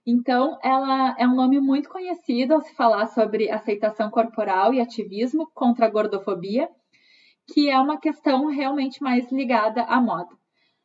[0.05, 5.49] Então, ela é um nome muito conhecido ao se falar sobre aceitação corporal e ativismo
[5.53, 6.69] contra a gordofobia,
[7.47, 10.35] que é uma questão realmente mais ligada à moda.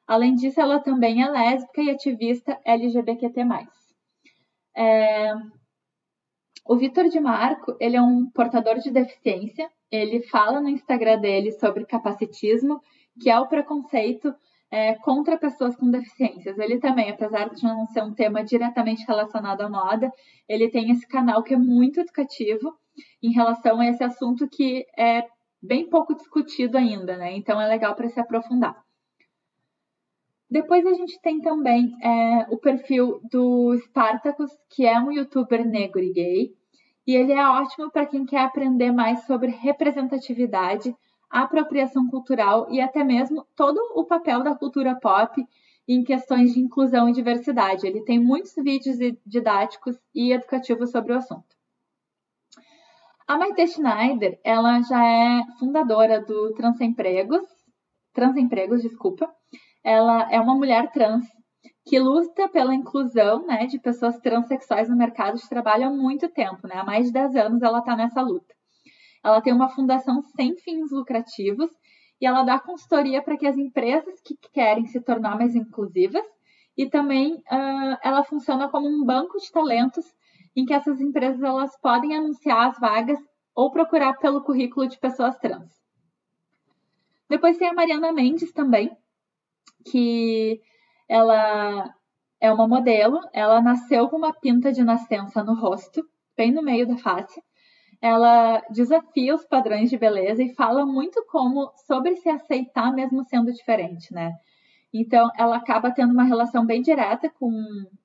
[0.07, 3.45] Além disso, ela também é lésbica e ativista LGBTQ+.
[4.77, 5.33] É...
[6.65, 9.69] O Vitor de Marco, ele é um portador de deficiência.
[9.91, 12.81] Ele fala no Instagram dele sobre capacitismo,
[13.21, 14.33] que é o preconceito
[14.71, 16.59] é, contra pessoas com deficiências.
[16.59, 20.11] Ele também, apesar de não ser um tema diretamente relacionado à moda,
[20.49, 22.75] ele tem esse canal que é muito educativo
[23.23, 25.27] em relação a esse assunto que é
[25.63, 27.37] bem pouco discutido ainda, né?
[27.37, 28.83] Então é legal para se aprofundar.
[30.51, 36.01] Depois a gente tem também é, o perfil do Spartacus, que é um youtuber negro
[36.01, 36.55] e gay,
[37.07, 40.95] e ele é ótimo para quem quer aprender mais sobre representatividade,
[41.31, 45.43] apropriação cultural e até mesmo todo o papel da cultura pop
[45.89, 47.87] em questões de inclusão e diversidade.
[47.87, 51.62] Ele tem muitos vídeos didáticos e educativos sobre o assunto.
[53.33, 57.41] A Maite Schneider, ela já é fundadora do Transempregos,
[58.13, 59.27] Transempregos, desculpa.
[59.83, 61.25] Ela é uma mulher trans
[61.87, 66.69] que luta pela inclusão né, de pessoas transexuais no mercado de trabalho há muito tempo,
[66.69, 66.75] né?
[66.75, 68.55] Há mais de 10 anos ela está nessa luta.
[69.25, 71.71] Ela tem uma fundação sem fins lucrativos
[72.21, 76.27] e ela dá consultoria para que as empresas que querem se tornar mais inclusivas
[76.77, 80.05] e também uh, ela funciona como um banco de talentos
[80.55, 83.19] em que essas empresas elas podem anunciar as vagas
[83.55, 85.71] ou procurar pelo currículo de pessoas trans.
[87.29, 88.95] Depois tem a Mariana Mendes também,
[89.91, 90.61] que
[91.09, 91.95] ela
[92.41, 96.87] é uma modelo, ela nasceu com uma pinta de nascença no rosto, bem no meio
[96.87, 97.43] da face,
[98.01, 103.53] ela desafia os padrões de beleza e fala muito como sobre se aceitar mesmo sendo
[103.53, 104.33] diferente, né?
[104.93, 107.51] Então, ela acaba tendo uma relação bem direta com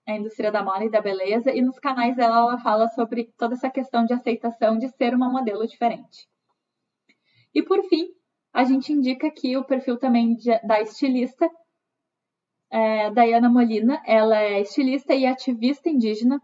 [0.07, 3.55] a indústria da moda e da beleza, e nos canais dela ela fala sobre toda
[3.55, 6.27] essa questão de aceitação de ser uma modelo diferente.
[7.53, 8.07] E por fim,
[8.53, 11.49] a gente indica aqui o perfil também de, da estilista
[12.71, 14.01] é, Diana Molina.
[14.05, 16.41] Ela é estilista e ativista indígena,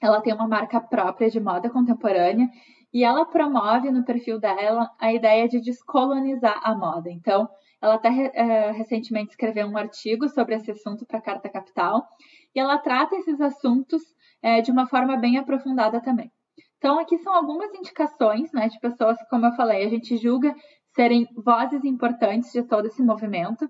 [0.00, 2.48] ela tem uma marca própria de moda contemporânea
[2.92, 7.10] e ela promove no perfil dela a ideia de descolonizar a moda.
[7.10, 7.48] Então,
[7.82, 12.06] ela até é, recentemente escreveu um artigo sobre esse assunto para a Carta Capital
[12.54, 14.00] e ela trata esses assuntos
[14.40, 16.30] é, de uma forma bem aprofundada também.
[16.78, 20.54] Então, aqui são algumas indicações né, de pessoas que, como eu falei, a gente julga
[20.94, 23.68] serem vozes importantes de todo esse movimento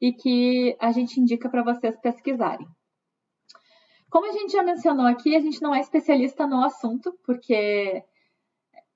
[0.00, 2.66] e que a gente indica para vocês pesquisarem.
[4.10, 8.02] Como a gente já mencionou aqui, a gente não é especialista no assunto, porque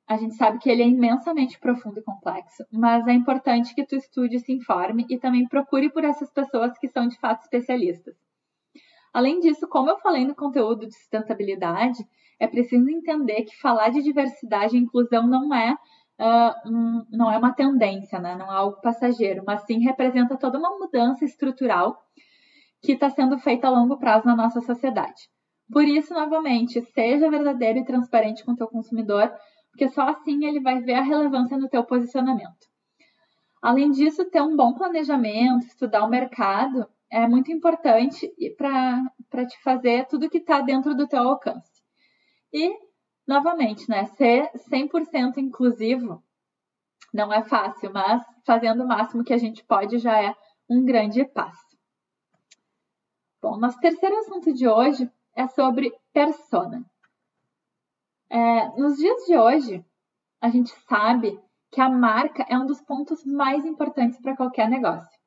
[0.08, 3.94] a gente sabe que ele é imensamente profundo e complexo, mas é importante que tu
[3.94, 8.16] estude, se informe e também procure por essas pessoas que são de fato especialistas.
[9.12, 11.98] Além disso, como eu falei no conteúdo de sustentabilidade,
[12.40, 17.36] é preciso entender que falar de diversidade e inclusão não é, uh, um, não é
[17.36, 18.34] uma tendência, né?
[18.34, 22.02] não é algo passageiro, mas sim representa toda uma mudança estrutural
[22.80, 25.28] que está sendo feita a longo prazo na nossa sociedade.
[25.70, 29.30] Por isso, novamente, seja verdadeiro e transparente com o teu consumidor,
[29.70, 32.68] porque só assim ele vai ver a relevância no teu posicionamento.
[33.60, 40.06] Além disso, ter um bom planejamento, estudar o mercado é muito importante para te fazer
[40.06, 41.82] tudo que está dentro do teu alcance.
[42.52, 42.72] E,
[43.26, 46.22] novamente, né, ser 100% inclusivo
[47.12, 50.34] não é fácil, mas fazendo o máximo que a gente pode já é
[50.68, 51.76] um grande passo.
[53.40, 56.84] Bom, nosso terceiro assunto de hoje é sobre persona.
[58.30, 59.84] É, nos dias de hoje,
[60.40, 65.18] a gente sabe que a marca é um dos pontos mais importantes para qualquer negócio.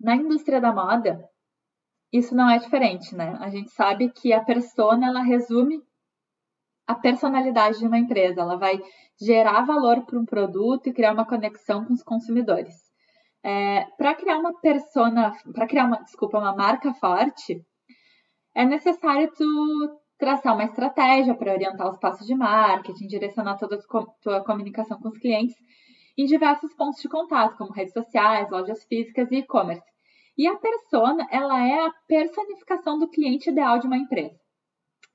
[0.00, 1.28] Na indústria da moda,
[2.12, 3.36] isso não é diferente, né?
[3.40, 5.82] A gente sabe que a persona ela resume
[6.86, 8.80] a personalidade de uma empresa, ela vai
[9.20, 12.74] gerar valor para um produto e criar uma conexão com os consumidores.
[13.42, 17.64] É, para criar uma persona, para criar uma, desculpa, uma marca forte,
[18.54, 24.04] é necessário tu traçar uma estratégia para orientar os passos de marketing, direcionar toda a
[24.22, 25.56] tua comunicação com os clientes
[26.16, 29.84] em diversos pontos de contato, como redes sociais, lojas físicas e e-commerce.
[30.36, 34.38] E a persona, ela é a personificação do cliente ideal de uma empresa.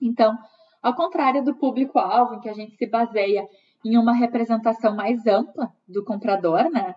[0.02, 0.38] Então,
[0.82, 3.47] ao contrário do público-alvo, em que a gente se baseia
[3.84, 6.95] em uma representação mais ampla do comprador, né?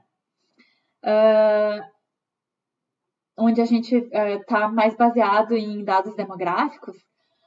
[1.03, 1.85] uh,
[3.37, 6.97] onde a gente está uh, mais baseado em dados demográficos,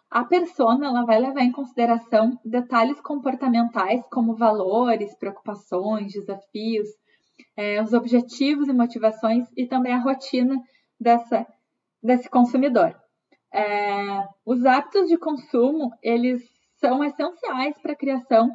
[0.09, 6.87] a persona ela vai levar em consideração detalhes comportamentais como valores, preocupações, desafios,
[7.57, 10.61] é, os objetivos e motivações e também a rotina
[10.99, 11.45] dessa,
[12.01, 12.95] desse consumidor.
[13.53, 16.43] É, os hábitos de consumo eles
[16.77, 18.51] são essenciais para a criação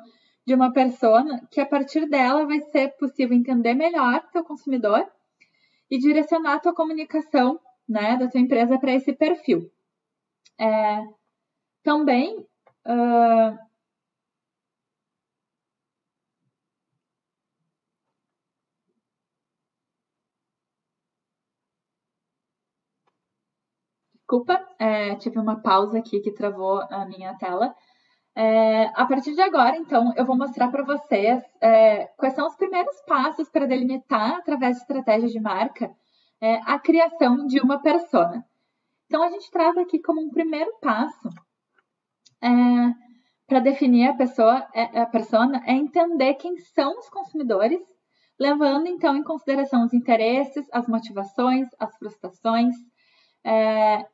[0.47, 5.07] de uma persona que a partir dela vai ser possível entender melhor o teu consumidor
[5.91, 9.71] e direcionar a tua comunicação né, da tua empresa para esse perfil.
[10.59, 11.03] É,
[11.83, 12.39] Também
[12.87, 13.71] uh,
[24.31, 27.75] Desculpa, é, tive uma pausa aqui que travou a minha tela.
[28.33, 32.55] É, a partir de agora, então, eu vou mostrar para vocês é, quais são os
[32.55, 35.91] primeiros passos para delimitar, através de estratégias de marca,
[36.41, 38.47] é, a criação de uma persona.
[39.07, 41.29] Então, a gente traz aqui como um primeiro passo
[42.43, 42.49] é,
[43.47, 47.81] para definir a pessoa, é, a persona, é entender quem são os consumidores,
[48.39, 52.75] levando então em consideração os interesses, as motivações, as frustrações,
[53.45, 54.07] é,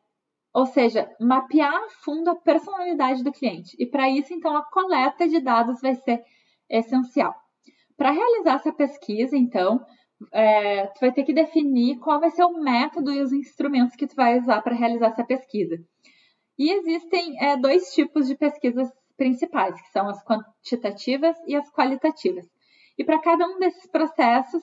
[0.57, 3.77] ou seja, mapear a fundo a personalidade do cliente.
[3.79, 6.25] E para isso, então, a coleta de dados vai ser
[6.71, 7.35] essencial.
[7.95, 9.85] Para realizar essa pesquisa, então,
[10.33, 14.07] é, tu vai ter que definir qual vai ser o método e os instrumentos que
[14.07, 15.77] tu vai usar para realizar essa pesquisa.
[16.59, 22.47] E existem é, dois tipos de pesquisas principais, que são as quantitativas e as qualitativas.
[22.99, 24.63] E para cada um desses processos,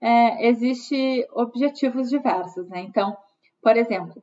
[0.00, 2.68] é, existe objetivos diversos.
[2.68, 2.80] Né?
[2.80, 3.16] Então,
[3.62, 4.22] por exemplo,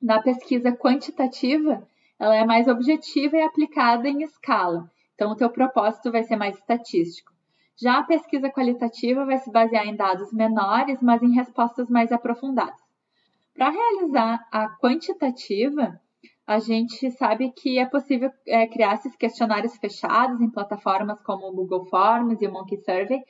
[0.00, 1.86] na pesquisa quantitativa,
[2.18, 4.90] ela é mais objetiva e aplicada em escala.
[5.14, 7.32] Então, o teu propósito vai ser mais estatístico.
[7.76, 12.80] Já a pesquisa qualitativa vai se basear em dados menores, mas em respostas mais aprofundadas.
[13.52, 16.00] Para realizar a quantitativa,
[16.46, 21.54] a gente sabe que é possível é, criar esses questionários fechados em plataformas como o
[21.54, 23.20] Google Forms e o Monkey Survey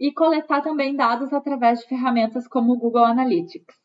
[0.00, 3.76] e coletar também dados através de ferramentas como o Google Analytics.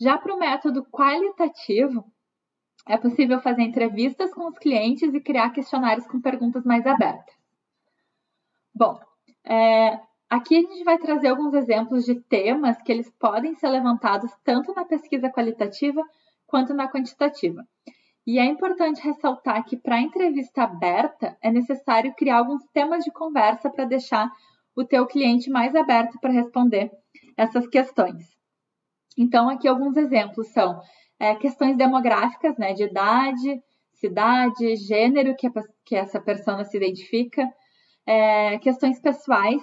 [0.00, 2.04] Já para o método qualitativo,
[2.86, 7.34] é possível fazer entrevistas com os clientes e criar questionários com perguntas mais abertas.
[8.74, 9.00] Bom,
[9.44, 14.30] é, aqui a gente vai trazer alguns exemplos de temas que eles podem ser levantados
[14.44, 16.02] tanto na pesquisa qualitativa
[16.46, 17.64] quanto na quantitativa.
[18.26, 23.10] E é importante ressaltar que para a entrevista aberta é necessário criar alguns temas de
[23.10, 24.30] conversa para deixar
[24.74, 26.90] o teu cliente mais aberto para responder
[27.36, 28.34] essas questões.
[29.16, 30.80] Então, aqui alguns exemplos são
[31.18, 35.50] é, questões demográficas, né, de idade, cidade, gênero que, a,
[35.84, 37.48] que essa pessoa se identifica,
[38.06, 39.62] é, questões pessoais,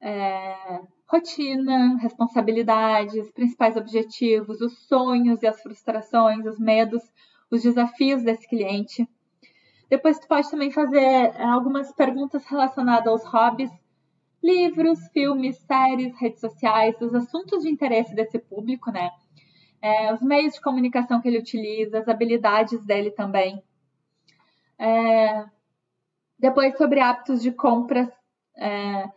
[0.00, 7.02] é, rotina, responsabilidades, principais objetivos, os sonhos e as frustrações, os medos,
[7.50, 9.08] os desafios desse cliente.
[9.88, 13.70] Depois tu pode também fazer é, algumas perguntas relacionadas aos hobbies
[14.42, 19.10] livros, filmes, séries, redes sociais, os assuntos de interesse desse público, né?
[19.80, 23.62] É, os meios de comunicação que ele utiliza, as habilidades dele também.
[24.78, 25.46] É,
[26.38, 28.08] depois, sobre hábitos de compras,
[28.56, 29.08] é,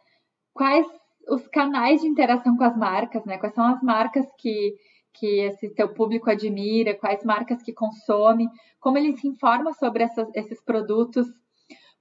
[0.54, 0.88] quais
[1.28, 3.38] os canais de interação com as marcas, né?
[3.38, 4.76] Quais são as marcas que,
[5.14, 8.50] que esse teu público admira, quais marcas que consome,
[8.80, 11.28] como ele se informa sobre essas, esses produtos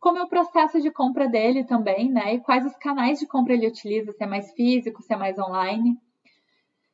[0.00, 2.34] como é o processo de compra dele também, né?
[2.34, 5.38] E quais os canais de compra ele utiliza, se é mais físico, se é mais
[5.38, 5.94] online.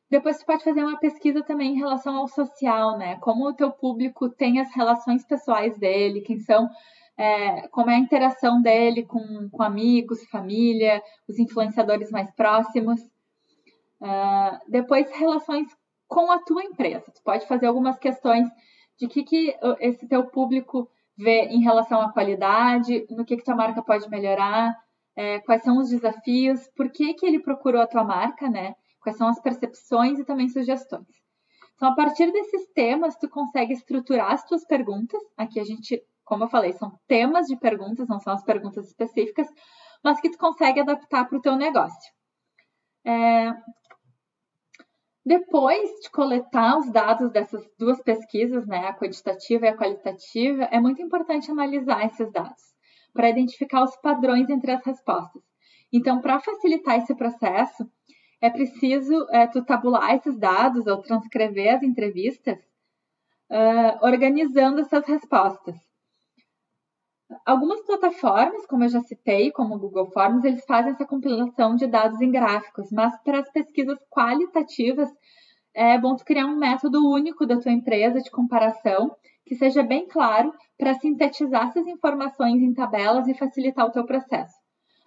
[0.09, 3.15] Depois você pode fazer uma pesquisa também em relação ao social, né?
[3.19, 6.69] Como o teu público tem as relações pessoais dele, quem são,
[7.17, 13.01] é, como é a interação dele com, com amigos, família, os influenciadores mais próximos.
[13.99, 15.67] Uh, depois, relações
[16.07, 17.11] com a tua empresa.
[17.13, 18.47] Tu pode fazer algumas questões
[18.99, 23.55] de que, que esse teu público ver em relação à qualidade, no que, que tua
[23.55, 24.75] marca pode melhorar,
[25.15, 28.75] é, quais são os desafios, por que, que ele procurou a tua marca, né?
[29.01, 31.07] Quais são as percepções e também sugestões.
[31.75, 35.19] Então, a partir desses temas, tu consegue estruturar as tuas perguntas.
[35.35, 39.47] Aqui a gente, como eu falei, são temas de perguntas, não são as perguntas específicas,
[40.03, 42.11] mas que tu consegue adaptar para o teu negócio.
[43.05, 43.53] É,
[45.25, 50.79] depois de coletar os dados dessas duas pesquisas, né, a quantitativa e a qualitativa, é
[50.79, 52.61] muito importante analisar esses dados
[53.13, 55.41] para identificar os padrões entre as respostas.
[55.91, 57.89] Então, para facilitar esse processo,
[58.41, 62.59] é preciso é, tu tabular esses dados ou transcrever as entrevistas,
[63.49, 65.86] uh, organizando essas respostas.
[67.45, 71.85] Algumas plataformas, como eu já citei, como o Google Forms, eles fazem essa compilação de
[71.85, 75.09] dados em gráficos, mas para as pesquisas qualitativas
[75.73, 79.13] é bom tu criar um método único da tua empresa de comparação
[79.45, 84.55] que seja bem claro para sintetizar essas informações em tabelas e facilitar o teu processo.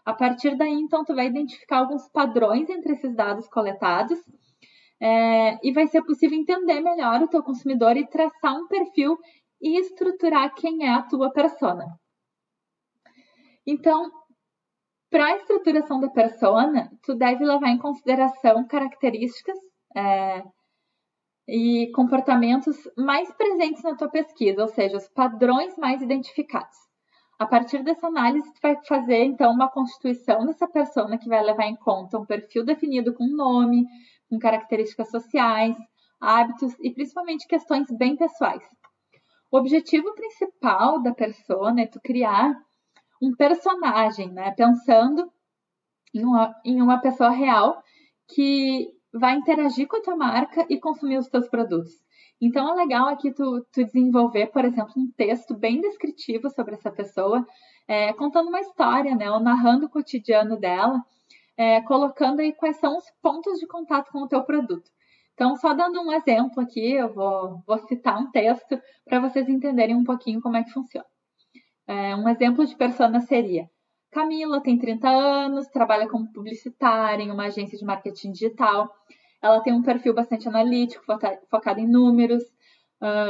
[0.05, 4.19] A partir daí, então, tu vai identificar alguns padrões entre esses dados coletados
[5.01, 9.17] é, e vai ser possível entender melhor o teu consumidor e traçar um perfil
[9.61, 11.85] e estruturar quem é a tua persona.
[13.71, 14.11] Então,
[15.09, 19.57] para a estruturação da persona, tu deve levar em consideração características
[19.97, 20.43] é,
[21.49, 26.77] e comportamentos mais presentes na tua pesquisa, ou seja, os padrões mais identificados.
[27.39, 31.67] A partir dessa análise, tu vai fazer então uma constituição dessa persona que vai levar
[31.67, 33.87] em conta um perfil definido com nome,
[34.29, 35.77] com características sociais,
[36.21, 38.65] hábitos e principalmente questões bem pessoais.
[39.49, 42.53] O objetivo principal da persona é tu criar
[43.21, 44.53] um personagem, né?
[44.53, 45.31] Pensando
[46.15, 47.83] em uma, em uma pessoa real
[48.29, 51.93] que vai interagir com a tua marca e consumir os teus produtos.
[52.41, 56.91] Então é legal aqui tu, tu desenvolver, por exemplo, um texto bem descritivo sobre essa
[56.91, 57.47] pessoa,
[57.87, 59.31] é, contando uma história, né?
[59.31, 61.03] Ou narrando o cotidiano dela,
[61.57, 64.91] é, colocando aí quais são os pontos de contato com o teu produto.
[65.35, 69.97] Então, só dando um exemplo aqui, eu vou, vou citar um texto para vocês entenderem
[69.97, 71.07] um pouquinho como é que funciona.
[71.91, 73.69] É, um exemplo de persona seria:
[74.13, 78.89] Camila tem 30 anos, trabalha como publicitária em uma agência de marketing digital.
[79.43, 81.05] Ela tem um perfil bastante analítico,
[81.51, 82.45] focado em números,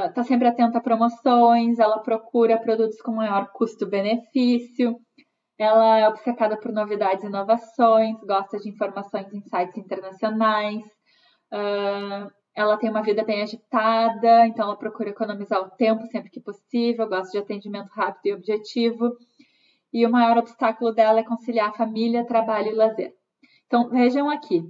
[0.09, 4.95] está uh, sempre atenta a promoções, ela procura produtos com maior custo-benefício,
[5.57, 10.85] ela é obcecada por novidades e inovações, gosta de informações em sites internacionais,
[11.51, 16.41] uh, ela tem uma vida bem agitada, então ela procura economizar o tempo sempre que
[16.41, 19.17] possível, gosta de atendimento rápido e objetivo.
[19.93, 23.15] E o maior obstáculo dela é conciliar família, trabalho e lazer.
[23.67, 24.63] Então, vejam aqui,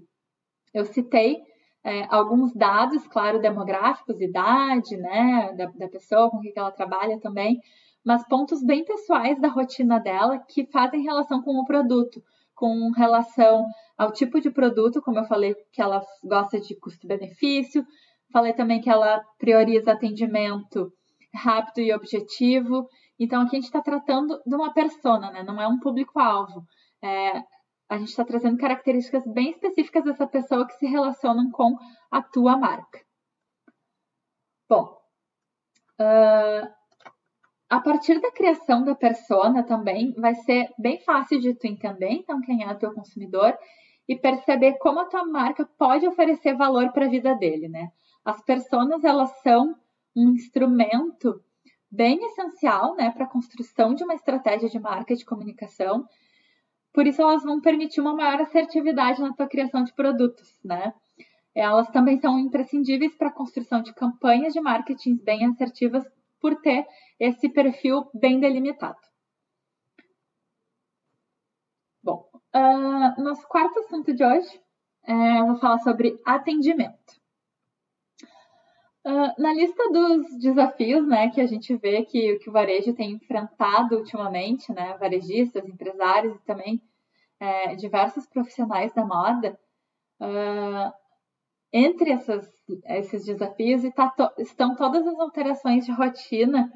[0.72, 1.42] eu citei
[1.82, 7.58] é, alguns dados, claro, demográficos, idade, né, da, da pessoa com que ela trabalha também,
[8.04, 12.22] mas pontos bem pessoais da rotina dela que fazem relação com o produto,
[12.54, 13.66] com relação
[14.00, 17.84] ao tipo de produto, como eu falei, que ela gosta de custo-benefício,
[18.32, 20.90] falei também que ela prioriza atendimento
[21.34, 22.88] rápido e objetivo.
[23.18, 25.42] Então, aqui a gente está tratando de uma persona, né?
[25.42, 26.64] não é um público-alvo.
[27.04, 27.42] É,
[27.90, 31.76] a gente está trazendo características bem específicas dessa pessoa que se relacionam com
[32.10, 33.00] a tua marca.
[34.66, 34.96] Bom,
[36.00, 36.72] uh,
[37.68, 42.40] a partir da criação da persona também vai ser bem fácil de tu entender, então,
[42.40, 43.54] quem é o teu consumidor
[44.10, 47.92] e perceber como a tua marca pode oferecer valor para a vida dele, né?
[48.24, 49.76] As personas elas são
[50.16, 51.40] um instrumento
[51.88, 56.04] bem essencial, né, para a construção de uma estratégia de marca de comunicação.
[56.92, 60.92] Por isso elas vão permitir uma maior assertividade na tua criação de produtos, né?
[61.54, 66.04] Elas também são imprescindíveis para a construção de campanhas de marketing bem assertivas
[66.40, 66.84] por ter
[67.20, 68.98] esse perfil bem delimitado.
[72.02, 74.60] Bom, uh, nosso quarto assunto de hoje,
[75.04, 77.20] é, eu vou falar sobre atendimento.
[79.02, 83.12] Uh, na lista dos desafios né, que a gente vê que, que o varejo tem
[83.12, 86.82] enfrentado ultimamente, né, varejistas, empresários e também
[87.40, 89.58] é, diversos profissionais da moda,
[90.20, 90.92] uh,
[91.72, 92.52] entre essas,
[92.84, 96.70] esses desafios tá estão todas as alterações de rotina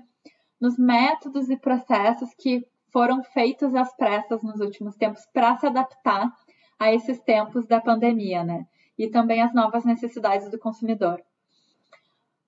[0.59, 6.33] nos métodos e processos que foram feitos às pressas nos últimos tempos para se adaptar
[6.79, 8.67] a esses tempos da pandemia, né?
[8.97, 11.21] E também as novas necessidades do consumidor.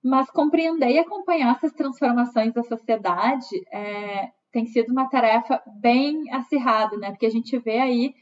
[0.01, 6.95] Mas compreender e acompanhar essas transformações da sociedade é, tem sido uma tarefa bem acirrada,
[6.95, 7.09] né?
[7.09, 8.15] Porque a gente vê aí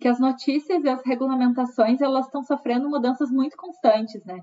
[0.00, 4.42] que as notícias e as regulamentações elas estão sofrendo mudanças muito constantes, né?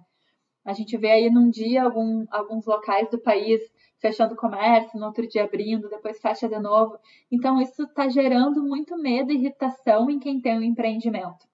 [0.64, 3.60] A gente vê aí num dia algum, alguns locais do país
[4.04, 7.00] fechando o comércio, no outro dia abrindo, depois fecha de novo.
[7.32, 11.48] Então, isso está gerando muito medo e irritação em quem tem um empreendimento.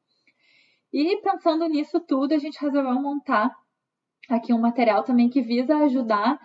[0.91, 3.56] E pensando nisso tudo, a gente resolveu montar
[4.28, 6.39] aqui um material também que visa ajudar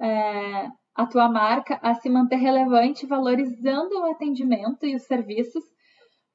[0.00, 5.62] é, a tua marca a se manter relevante, valorizando o atendimento e os serviços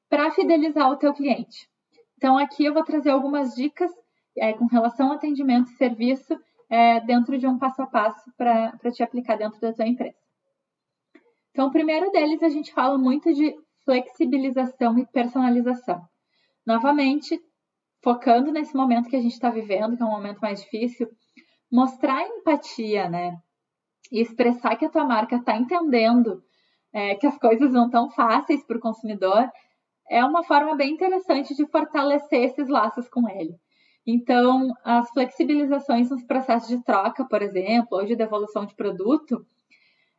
[0.08, 1.68] para fidelizar o teu cliente.
[2.16, 3.90] Então, aqui eu vou trazer algumas dicas
[4.38, 6.38] é, com relação ao atendimento e serviço
[6.68, 10.16] é, dentro de um passo a passo para te aplicar dentro da tua empresa.
[11.50, 13.54] Então, o primeiro deles a gente fala muito de
[13.84, 16.02] flexibilização e personalização.
[16.66, 17.40] Novamente,
[18.02, 21.08] focando nesse momento que a gente está vivendo, que é um momento mais difícil,
[21.70, 23.36] mostrar empatia, né?
[24.12, 26.42] E expressar que a tua marca está entendendo
[26.92, 29.50] é, que as coisas não estão fáceis para o consumidor
[30.08, 33.54] é uma forma bem interessante de fortalecer esses laços com ele.
[34.06, 39.44] Então, as flexibilizações nos processos de troca, por exemplo, ou de devolução de produto,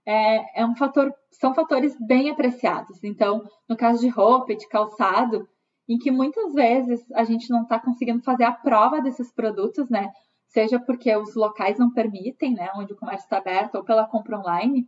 [0.06, 3.04] é, é um fator, são fatores bem apreciados.
[3.04, 5.48] Então, no caso de roupa e de calçado,
[5.88, 10.12] em que muitas vezes a gente não está conseguindo fazer a prova desses produtos, né?
[10.48, 12.70] Seja porque os locais não permitem, né?
[12.76, 14.86] Onde o comércio está aberto, ou pela compra online,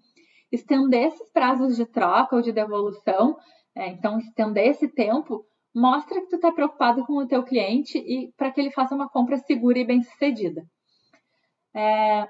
[0.51, 3.37] estender esses prazos de troca ou de devolução,
[3.75, 8.31] é, então estender esse tempo mostra que tu está preocupado com o teu cliente e
[8.37, 10.63] para que ele faça uma compra segura e bem sucedida.
[11.73, 12.27] é,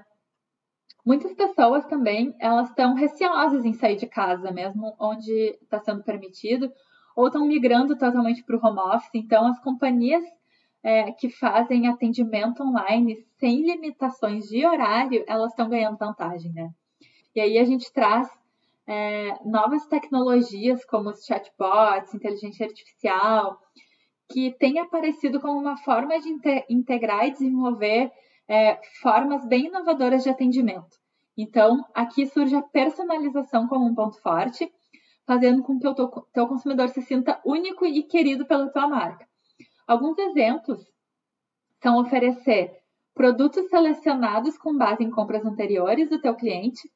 [1.06, 6.72] muitas pessoas também elas estão receosas em sair de casa, mesmo onde está sendo permitido,
[7.16, 9.10] ou estão migrando totalmente para o home office.
[9.16, 10.24] Então, as companhias
[10.84, 16.70] é, que fazem atendimento online sem limitações de horário, elas estão ganhando vantagem, né?
[17.36, 18.30] E aí a gente traz
[18.90, 23.60] é, novas tecnologias como os chatbots, inteligência artificial,
[24.32, 26.30] que têm aparecido como uma forma de
[26.68, 28.12] integrar e desenvolver
[28.48, 30.98] é, formas bem inovadoras de atendimento.
[31.38, 34.68] Então, aqui surge a personalização como um ponto forte,
[35.24, 35.94] fazendo com que o
[36.34, 39.28] teu consumidor se sinta único e querido pela tua marca.
[39.88, 40.84] Alguns exemplos
[41.82, 42.72] são oferecer
[43.14, 46.90] produtos selecionados com base em compras anteriores do teu cliente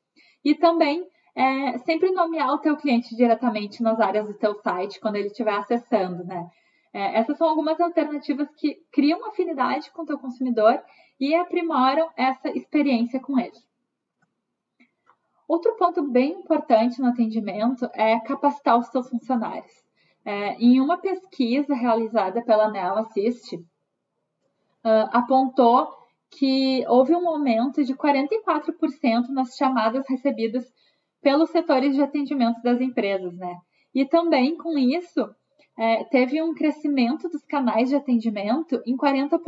[0.44, 5.16] e também é, sempre nomear o teu cliente diretamente nas áreas do teu site quando
[5.16, 6.50] ele estiver acessando, né?
[6.94, 10.80] É, essas são algumas alternativas que criam afinidade com o teu consumidor
[11.20, 13.58] e aprimoram essa experiência com ele.
[15.48, 19.72] Outro ponto bem importante no atendimento é capacitar os seus funcionários.
[20.24, 25.92] É, em uma pesquisa realizada pela Nel Assist, uh, apontou
[26.30, 30.66] que houve um aumento de 44% nas chamadas recebidas
[31.24, 33.58] pelos setores de atendimento das empresas, né?
[33.96, 35.34] E também com isso
[35.78, 39.40] é, teve um crescimento dos canais de atendimento em 40%,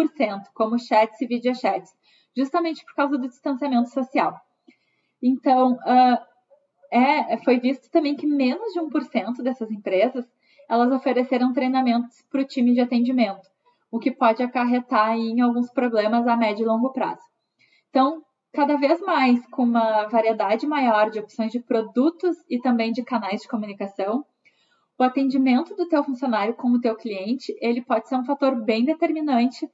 [0.53, 1.91] como chats e videochats,
[2.35, 4.39] justamente por causa do distanciamento social.
[5.21, 6.17] Então, uh,
[6.91, 10.25] é, foi visto também que menos de 1% dessas empresas
[10.67, 13.47] elas ofereceram treinamentos para o time de atendimento,
[13.91, 17.21] o que pode acarretar em alguns problemas a médio e longo prazo.
[17.89, 18.23] Então,
[18.55, 23.41] cada vez mais com uma variedade maior de opções de produtos e também de canais
[23.41, 24.25] de comunicação,
[24.97, 28.85] o atendimento do teu funcionário com o teu cliente, ele pode ser um fator bem
[28.85, 29.69] determinante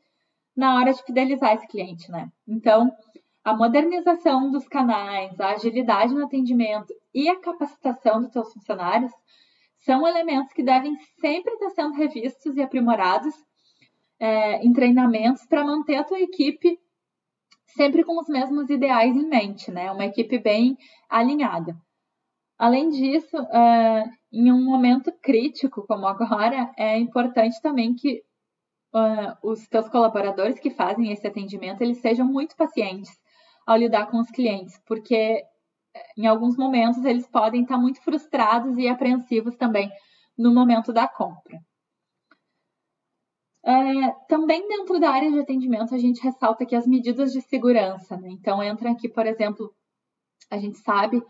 [0.57, 2.29] na hora de fidelizar esse cliente, né?
[2.47, 2.91] Então,
[3.43, 9.11] a modernização dos canais, a agilidade no atendimento e a capacitação dos teus funcionários
[9.77, 13.33] são elementos que devem sempre estar sendo revistos e aprimorados
[14.19, 16.79] é, em treinamentos para manter a tua equipe
[17.75, 19.91] sempre com os mesmos ideais em mente, né?
[19.91, 20.77] Uma equipe bem
[21.09, 21.75] alinhada.
[22.57, 28.21] Além disso, uh, em um momento crítico como agora, é importante também que
[28.93, 33.11] uh, os teus colaboradores que fazem esse atendimento eles sejam muito pacientes
[33.65, 35.43] ao lidar com os clientes, porque
[36.17, 39.91] em alguns momentos eles podem estar muito frustrados e apreensivos também
[40.37, 41.59] no momento da compra.
[43.63, 48.17] É, também dentro da área de atendimento, a gente ressalta aqui as medidas de segurança.
[48.17, 48.29] Né?
[48.31, 49.71] Então, entra aqui, por exemplo,
[50.49, 51.21] a gente sabe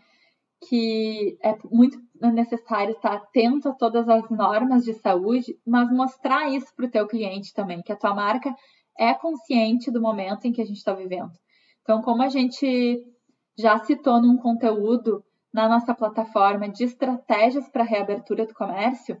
[0.68, 1.98] que é muito
[2.32, 7.06] necessário estar atento a todas as normas de saúde, mas mostrar isso para o teu
[7.06, 8.54] cliente também, que a tua marca
[8.98, 11.32] é consciente do momento em que a gente está vivendo.
[11.82, 13.04] Então, como a gente
[13.58, 19.20] já citou num conteúdo na nossa plataforma de estratégias para reabertura do comércio,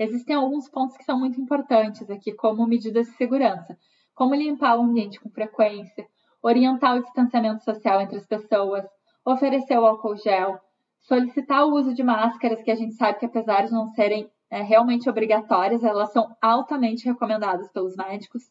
[0.00, 3.76] Existem alguns pontos que são muito importantes aqui, como medidas de segurança,
[4.14, 6.08] como limpar o ambiente com frequência,
[6.42, 8.82] orientar o distanciamento social entre as pessoas,
[9.22, 10.58] oferecer o álcool gel,
[11.00, 14.62] solicitar o uso de máscaras, que a gente sabe que apesar de não serem é,
[14.62, 18.44] realmente obrigatórias, elas são altamente recomendadas pelos médicos.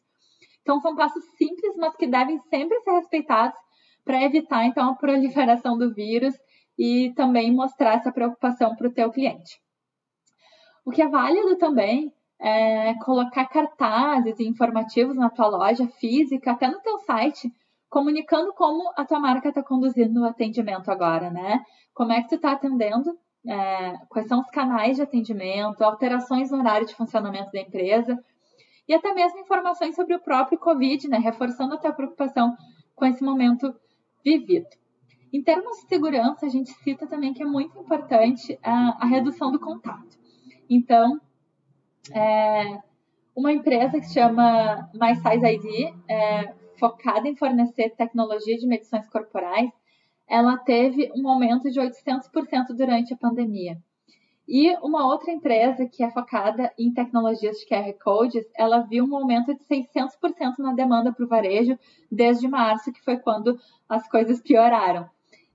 [0.62, 3.58] Então, são passos simples, mas que devem sempre ser respeitados
[4.04, 6.36] para evitar, então, a proliferação do vírus
[6.78, 9.60] e também mostrar essa preocupação para o teu cliente.
[10.84, 16.68] O que é válido também é colocar cartazes e informativos na tua loja física, até
[16.68, 17.52] no teu site,
[17.88, 21.62] comunicando como a tua marca está conduzindo o atendimento agora, né?
[21.92, 26.58] Como é que tu está atendendo, é, quais são os canais de atendimento, alterações no
[26.58, 28.18] horário de funcionamento da empresa
[28.88, 31.18] e até mesmo informações sobre o próprio Covid, né?
[31.18, 32.56] Reforçando a tua preocupação
[32.94, 33.74] com esse momento
[34.24, 34.68] vivido.
[35.32, 39.52] Em termos de segurança, a gente cita também que é muito importante a, a redução
[39.52, 40.19] do contato.
[40.70, 41.20] Então,
[42.14, 42.78] é,
[43.34, 49.68] uma empresa que se chama MySize ID, é, focada em fornecer tecnologia de medições corporais,
[50.28, 53.76] ela teve um aumento de 800% durante a pandemia.
[54.48, 59.16] E uma outra empresa que é focada em tecnologias de QR Codes, ela viu um
[59.16, 61.76] aumento de 600% na demanda para o varejo
[62.10, 63.58] desde março, que foi quando
[63.88, 65.08] as coisas pioraram.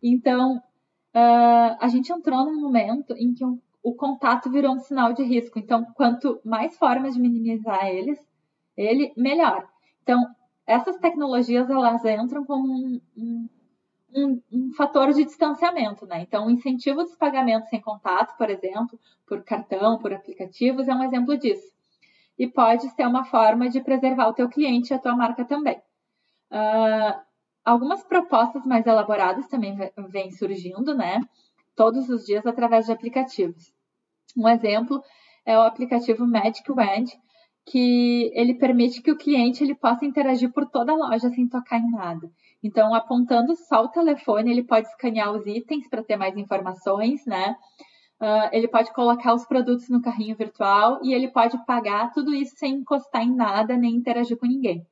[0.04, 5.14] Então, uh, a gente entrou num momento em que um o contato virou um sinal
[5.14, 5.60] de risco.
[5.60, 8.20] Então, quanto mais formas de minimizar eles,
[8.76, 9.70] ele melhor.
[10.02, 10.20] Então,
[10.66, 16.22] essas tecnologias elas entram como um, um, um, fator de distanciamento, né?
[16.22, 21.04] Então, o incentivo dos pagamentos sem contato, por exemplo, por cartão, por aplicativos, é um
[21.04, 21.72] exemplo disso.
[22.40, 25.78] E pode ser uma forma de preservar o teu cliente e a tua marca também.
[26.52, 27.22] Uh,
[27.64, 29.78] algumas propostas mais elaboradas também
[30.10, 31.22] vêm surgindo, né?
[31.76, 33.75] Todos os dias através de aplicativos.
[34.36, 35.02] Um exemplo
[35.46, 37.06] é o aplicativo Magic Wand,
[37.66, 41.80] que ele permite que o cliente ele possa interagir por toda a loja sem tocar
[41.80, 42.30] em nada.
[42.64, 47.56] Então, apontando só o telefone, ele pode escanear os itens para ter mais informações, né?
[48.20, 52.56] Uh, ele pode colocar os produtos no carrinho virtual e ele pode pagar tudo isso
[52.56, 54.86] sem encostar em nada nem interagir com ninguém.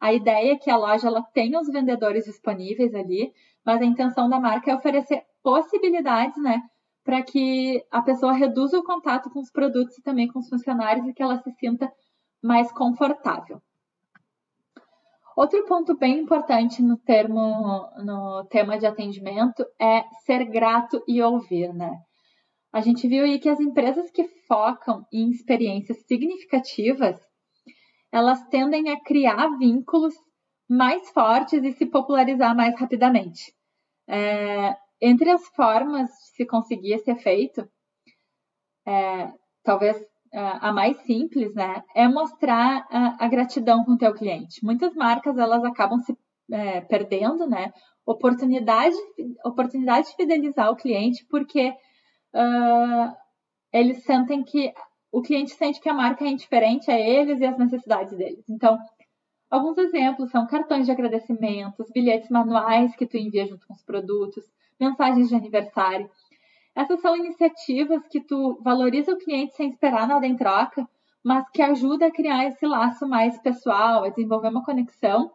[0.00, 3.32] A ideia é que a loja ela tenha os vendedores disponíveis ali,
[3.64, 6.62] mas a intenção da marca é oferecer possibilidades, né,
[7.04, 11.06] para que a pessoa reduza o contato com os produtos e também com os funcionários
[11.06, 11.92] e que ela se sinta
[12.42, 13.60] mais confortável.
[15.36, 21.74] Outro ponto bem importante no termo, no tema de atendimento é ser grato e ouvir,
[21.74, 21.92] né?
[22.72, 27.20] A gente viu aí que as empresas que focam em experiências significativas,
[28.12, 30.14] elas tendem a criar vínculos
[30.68, 33.52] mais fortes e se popularizar mais rapidamente.
[34.08, 34.76] É,
[35.06, 37.68] entre as formas de se conseguir esse efeito,
[38.86, 39.32] é,
[39.62, 39.96] talvez
[40.36, 44.64] a mais simples, né, é mostrar a, a gratidão com o teu cliente.
[44.64, 46.16] Muitas marcas elas acabam se
[46.50, 47.72] é, perdendo, né,
[48.04, 48.96] oportunidade,
[49.44, 53.14] oportunidade de fidelizar o cliente porque uh,
[53.72, 54.72] eles sentem que
[55.10, 58.44] o cliente sente que a marca é indiferente a eles e às necessidades deles.
[58.50, 58.76] Então,
[59.48, 64.44] alguns exemplos são cartões de agradecimentos, bilhetes manuais que tu envia junto com os produtos,
[64.80, 66.10] mensagens de aniversário.
[66.74, 70.88] Essas são iniciativas que tu valoriza o cliente sem esperar nada em troca,
[71.22, 75.30] mas que ajuda a criar esse laço mais pessoal, a desenvolver uma conexão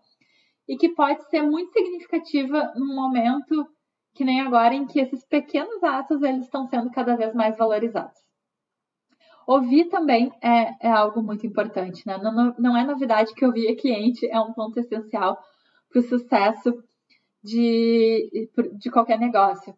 [0.67, 3.67] e que pode ser muito significativa num momento
[4.13, 8.19] que nem agora em que esses pequenos atos eles estão sendo cada vez mais valorizados.
[9.47, 12.17] Ouvir também é, é algo muito importante, né?
[12.17, 15.39] Não, não é novidade que ouvir cliente é um ponto essencial
[15.89, 16.83] para o sucesso
[17.43, 19.75] de, de qualquer negócio.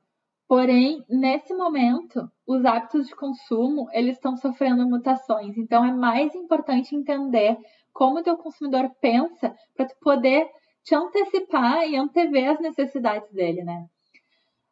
[0.48, 5.58] Porém, nesse momento, os hábitos de consumo eles estão sofrendo mutações.
[5.58, 7.58] Então, é mais importante entender
[7.94, 10.50] como o teu consumidor pensa para tu poder
[10.84, 13.86] te antecipar e antever as necessidades dele, né?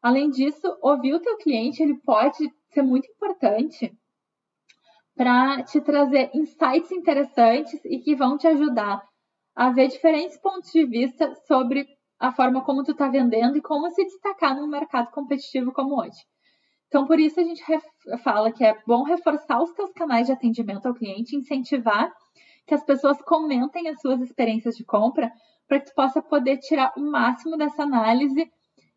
[0.02, 3.94] Além disso, ouvir o teu cliente ele pode ser muito importante
[5.16, 9.04] para te trazer insights interessantes e que vão te ajudar
[9.54, 11.88] a ver diferentes pontos de vista sobre
[12.20, 16.20] a forma como tu está vendendo e como se destacar num mercado competitivo como hoje.
[16.88, 17.64] Então, por isso a gente
[18.24, 22.12] fala que é bom reforçar os teus canais de atendimento ao cliente, incentivar
[22.66, 25.32] que as pessoas comentem as suas experiências de compra,
[25.68, 28.52] para que tu possa poder tirar o máximo dessa análise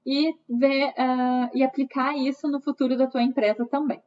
[0.04, 4.02] e ver uh, e aplicar isso no futuro da tua empresa também.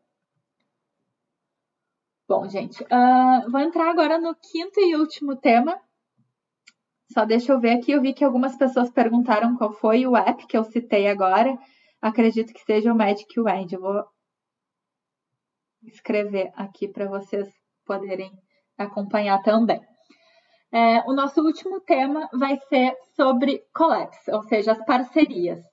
[2.27, 5.79] Bom, gente, uh, vou entrar agora no quinto e último tema,
[7.11, 10.45] só deixa eu ver aqui, eu vi que algumas pessoas perguntaram qual foi o app
[10.47, 11.57] que eu citei agora.
[12.01, 13.67] Acredito que seja o Magic Wand.
[13.71, 14.05] Eu vou
[15.83, 17.47] escrever aqui para vocês
[17.85, 18.31] poderem
[18.77, 19.79] acompanhar também.
[20.71, 25.63] É, o nosso último tema vai ser sobre collabs, ou seja, as parcerias.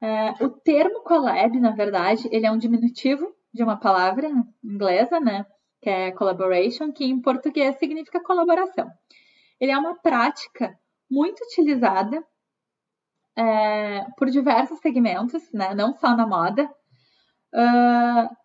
[0.00, 4.30] É, o termo collab, na verdade, ele é um diminutivo de uma palavra
[4.64, 5.44] inglesa, né,
[5.82, 8.88] que é collaboration, que em português significa colaboração
[9.60, 10.78] ele é uma prática
[11.10, 12.24] muito utilizada
[13.36, 16.64] é, por diversos segmentos, né, não só na moda,
[17.54, 18.36] uh,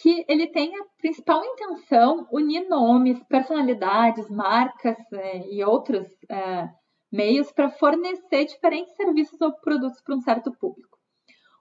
[0.00, 6.68] que ele tem a principal intenção unir nomes, personalidades, marcas é, e outros é,
[7.10, 10.96] meios para fornecer diferentes serviços ou produtos para um certo público.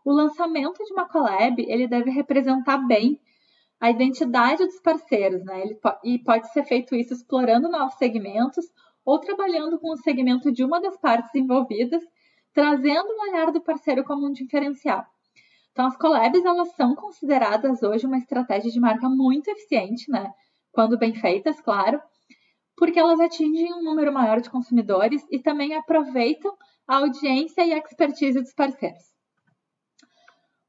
[0.06, 3.20] O lançamento de uma collab ele deve representar bem
[3.80, 5.62] a identidade dos parceiros, né?
[5.62, 8.66] Ele, e pode ser feito isso explorando novos segmentos
[9.06, 12.04] ou trabalhando com o segmento de uma das partes envolvidas,
[12.54, 15.06] trazendo o olhar do parceiro como um diferencial.
[15.72, 20.34] Então, as collabs elas são consideradas hoje uma estratégia de marca muito eficiente, né?
[20.72, 22.02] Quando bem feitas, claro,
[22.76, 26.56] porque elas atingem um número maior de consumidores e também aproveitam
[26.88, 29.04] a audiência e a expertise dos parceiros.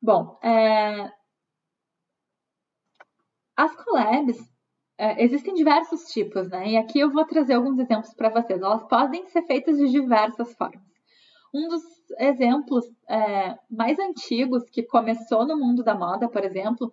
[0.00, 1.10] Bom, é,
[3.58, 4.38] as collabs,
[4.96, 6.70] é, existem diversos tipos, né?
[6.70, 8.62] E aqui eu vou trazer alguns exemplos para vocês.
[8.62, 10.80] Elas podem ser feitas de diversas formas.
[11.52, 11.82] Um dos
[12.20, 16.92] exemplos é, mais antigos que começou no mundo da moda, por exemplo,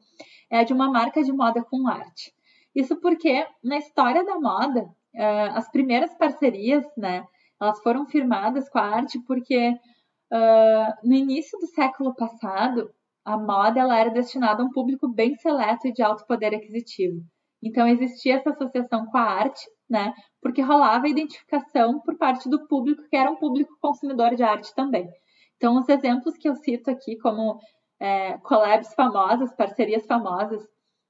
[0.50, 2.34] é de uma marca de moda com arte.
[2.74, 7.28] Isso porque na história da moda, é, as primeiras parcerias, né,
[7.62, 12.90] elas foram firmadas com a arte porque uh, no início do século passado,
[13.26, 17.22] a moda ela era destinada a um público bem seleto e de alto poder aquisitivo.
[17.64, 20.14] Então existia essa associação com a arte né?
[20.42, 24.74] Porque rolava a identificação por parte do público, que era um público consumidor de arte
[24.76, 25.08] também.
[25.56, 27.60] Então, os exemplos que eu cito aqui, como
[28.00, 30.62] é, collabs famosas, parcerias famosas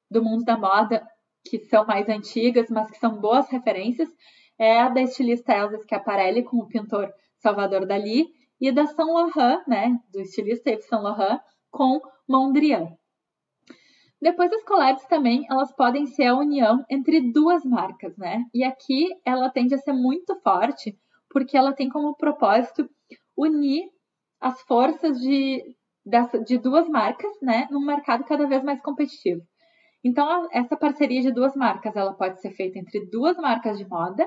[0.10, 1.06] do mundo da moda,
[1.44, 4.10] que são mais antigas, mas que são boas referências,
[4.58, 8.28] é a da estilista Elsa Schiaparelli com o pintor Salvador Dali
[8.60, 11.40] e da Saint Laurent, né, do estilista Yves Saint Laurent
[11.76, 12.88] com Mondrian.
[14.22, 18.46] Depois as collabs também, elas podem ser a união entre duas marcas, né?
[18.54, 20.98] E aqui ela tende a ser muito forte,
[21.30, 22.90] porque ela tem como propósito
[23.38, 23.90] unir
[24.40, 25.76] as forças de,
[26.46, 29.42] de duas marcas, né, num mercado cada vez mais competitivo.
[30.02, 34.26] Então, essa parceria de duas marcas, ela pode ser feita entre duas marcas de moda,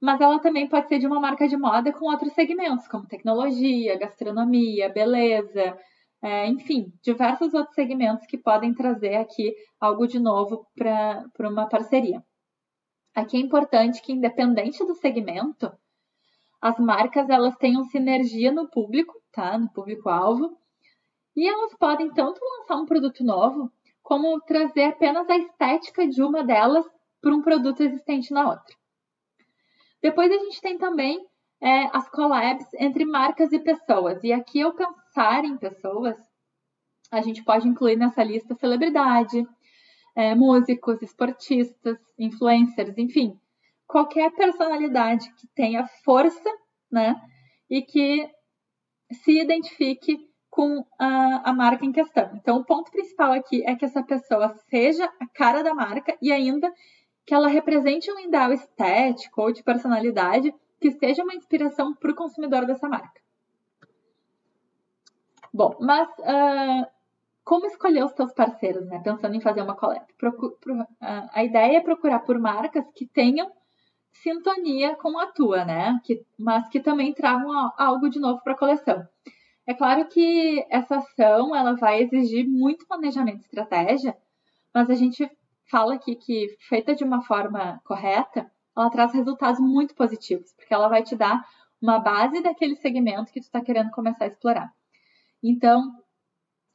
[0.00, 3.96] mas ela também pode ser de uma marca de moda com outros segmentos, como tecnologia,
[3.98, 5.78] gastronomia, beleza,
[6.22, 12.22] é, enfim, diversos outros segmentos que podem trazer aqui algo de novo para uma parceria.
[13.14, 15.70] Aqui é importante que, independente do segmento,
[16.60, 19.58] as marcas elas tenham sinergia no público, tá?
[19.58, 20.56] No público-alvo,
[21.34, 23.70] e elas podem tanto lançar um produto novo,
[24.02, 26.86] como trazer apenas a estética de uma delas
[27.20, 28.76] para um produto existente na outra.
[30.00, 31.24] Depois a gente tem também
[31.60, 34.22] é, as collabs entre marcas e pessoas.
[34.22, 34.72] E aqui, ao
[35.12, 36.16] pensar em pessoas,
[37.10, 39.46] a gente pode incluir nessa lista celebridade,
[40.16, 43.38] é, músicos, esportistas, influencers, enfim,
[43.86, 46.50] qualquer personalidade que tenha força,
[46.90, 47.14] né,
[47.68, 48.28] e que
[49.12, 52.30] se identifique com a, a, marca em questão.
[52.34, 56.30] Então, o ponto principal aqui é que essa pessoa seja a cara da marca e
[56.30, 56.70] ainda
[57.24, 62.14] que ela represente um ideal estético ou de personalidade que seja uma inspiração para o
[62.14, 63.21] consumidor dessa marca.
[65.52, 66.86] Bom, mas uh,
[67.44, 69.00] como escolher os seus parceiros, né?
[69.02, 70.06] Pensando em fazer uma collab.
[70.18, 73.50] Procura, uh, a ideia é procurar por marcas que tenham
[74.12, 75.98] sintonia com a tua, né?
[76.04, 79.06] Que, mas que também tragam algo de novo para a coleção.
[79.66, 84.16] É claro que essa ação ela vai exigir muito planejamento e estratégia,
[84.74, 85.30] mas a gente
[85.70, 90.88] fala aqui que feita de uma forma correta, ela traz resultados muito positivos, porque ela
[90.88, 91.44] vai te dar
[91.80, 94.72] uma base daquele segmento que tu está querendo começar a explorar.
[95.42, 95.92] Então,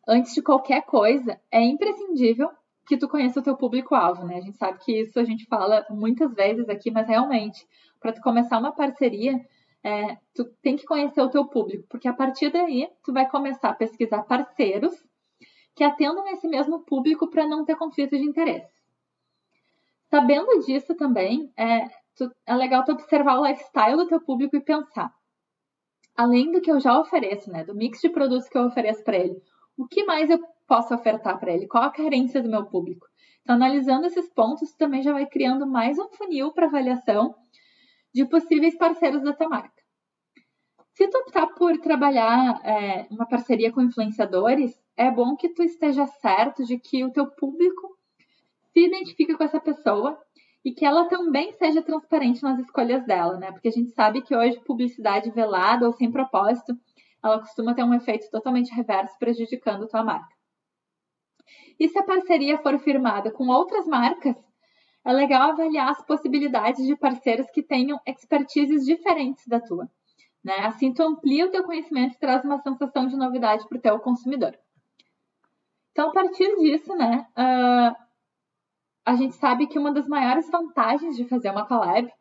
[0.07, 2.49] antes de qualquer coisa, é imprescindível
[2.87, 4.37] que tu conheça o teu público-alvo, né?
[4.37, 7.67] A gente sabe que isso a gente fala muitas vezes aqui, mas realmente,
[7.99, 9.39] para tu começar uma parceria,
[9.83, 13.69] é, tu tem que conhecer o teu público, porque a partir daí tu vai começar
[13.69, 14.93] a pesquisar parceiros
[15.75, 18.81] que atendam esse mesmo público para não ter conflito de interesse.
[20.09, 24.61] Sabendo disso também, é, tu, é legal tu observar o lifestyle do teu público e
[24.61, 25.13] pensar.
[26.17, 29.17] Além do que eu já ofereço, né, do mix de produtos que eu ofereço para
[29.17, 29.39] ele,
[29.77, 31.67] o que mais eu posso ofertar para ele?
[31.67, 33.05] Qual a carência do meu público?
[33.41, 37.35] Então, analisando esses pontos, também já vai criando mais um funil para avaliação
[38.13, 39.81] de possíveis parceiros da tua marca.
[40.95, 46.07] Se tu optar por trabalhar é, uma parceria com influenciadores, é bom que tu esteja
[46.07, 47.95] certo de que o teu público
[48.73, 50.19] se identifica com essa pessoa
[50.67, 53.53] e que ela também seja transparente nas escolhas dela, né?
[53.53, 56.77] Porque a gente sabe que hoje publicidade velada ou sem propósito,
[57.23, 60.35] ela costuma ter um efeito totalmente reverso, prejudicando tua marca.
[61.79, 64.35] E se a parceria for firmada com outras marcas,
[65.05, 69.89] é legal avaliar as possibilidades de parceiros que tenham expertises diferentes da tua.
[70.43, 70.65] Né?
[70.65, 73.97] Assim, tu amplia o teu conhecimento e traz uma sensação de novidade para o teu
[73.99, 74.53] consumidor.
[75.93, 78.06] Então, a partir disso, né, uh,
[79.07, 82.11] a gente sabe que uma das maiores vantagens de fazer uma collab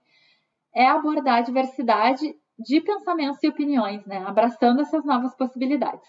[0.73, 4.19] é abordar a diversidade de pensamentos e opiniões, né?
[4.25, 6.09] Abraçando essas novas possibilidades.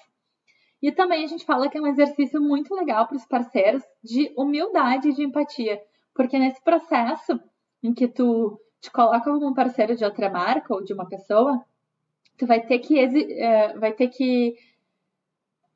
[0.80, 4.32] E também a gente fala que é um exercício muito legal para os parceiros de
[4.38, 5.82] humildade e de empatia,
[6.14, 7.40] porque nesse processo
[7.82, 11.60] em que tu te coloca como um parceiro de outra marca ou de uma pessoa,
[12.38, 14.56] tu vai ter que, é, vai ter que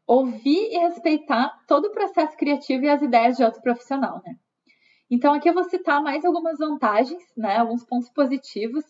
[0.06, 4.36] ouvir e respeitar todo o processo criativo e as ideias de outro profissional, né?
[5.12, 8.86] Então, aqui eu vou citar mais algumas vantagens, né, alguns pontos positivos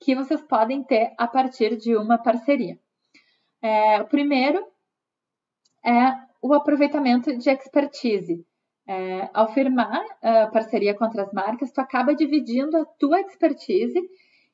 [0.00, 2.78] que vocês podem ter a partir de uma parceria.
[3.60, 4.66] É, o primeiro
[5.84, 8.42] é o aproveitamento de expertise.
[8.88, 14.00] É, ao firmar a parceria com outras marcas, tu acaba dividindo a tua expertise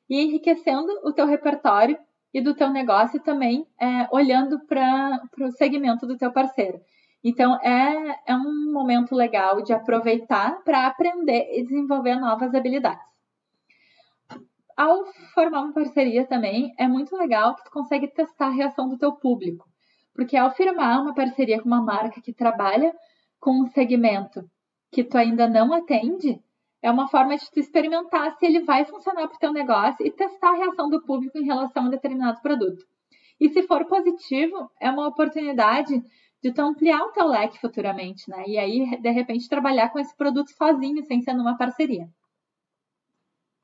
[0.09, 1.97] e enriquecendo o teu repertório
[2.33, 6.81] e do teu negócio também é, olhando para o segmento do teu parceiro.
[7.23, 13.13] Então, é, é um momento legal de aproveitar para aprender e desenvolver novas habilidades.
[14.75, 18.97] Ao formar uma parceria também, é muito legal que tu consegue testar a reação do
[18.97, 19.65] teu público.
[20.13, 22.93] Porque ao firmar uma parceria com uma marca que trabalha
[23.39, 24.43] com um segmento
[24.91, 26.39] que tu ainda não atende,
[26.81, 30.11] é uma forma de tu experimentar se ele vai funcionar para o teu negócio e
[30.11, 32.85] testar a reação do público em relação a um determinado produto.
[33.39, 36.03] E se for positivo, é uma oportunidade
[36.43, 38.43] de tu ampliar o teu leque futuramente, né?
[38.45, 42.09] E aí, de repente, trabalhar com esse produto sozinho, sem ser numa parceria.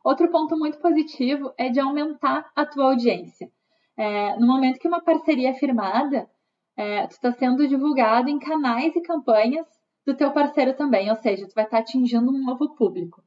[0.01, 3.51] Outro ponto muito positivo é de aumentar a tua audiência.
[3.97, 6.29] É, no momento que uma parceria é firmada,
[6.77, 9.67] é, tu está sendo divulgado em canais e campanhas
[10.05, 13.21] do teu parceiro também, ou seja, tu vai estar tá atingindo um novo público.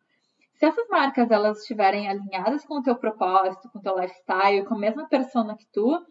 [0.54, 4.74] Se essas marcas elas estiverem alinhadas com o teu propósito, com o teu lifestyle, com
[4.74, 6.02] a mesma persona que tu,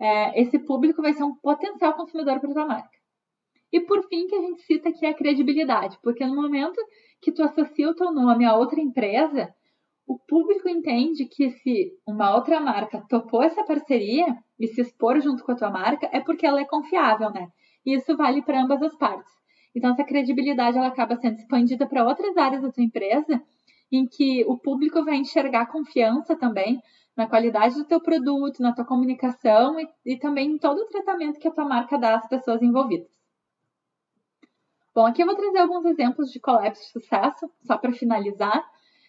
[0.00, 2.98] é, esse público vai ser um potencial consumidor para tua marca.
[3.72, 6.80] E por fim, que a gente cita aqui a credibilidade, porque no momento
[7.20, 9.54] que tu associa o teu nome a outra empresa,
[10.06, 14.26] o público entende que se uma outra marca topou essa parceria
[14.58, 17.48] e se expor junto com a tua marca, é porque ela é confiável, né?
[17.86, 19.30] E isso vale para ambas as partes.
[19.74, 23.40] Então, essa credibilidade ela acaba sendo expandida para outras áreas da tua empresa,
[23.92, 26.80] em que o público vai enxergar confiança também
[27.20, 31.38] na qualidade do teu produto, na tua comunicação e, e também em todo o tratamento
[31.38, 33.10] que a tua marca dá às pessoas envolvidas.
[34.94, 38.64] Bom, aqui eu vou trazer alguns exemplos de collabs de sucesso, só para finalizar,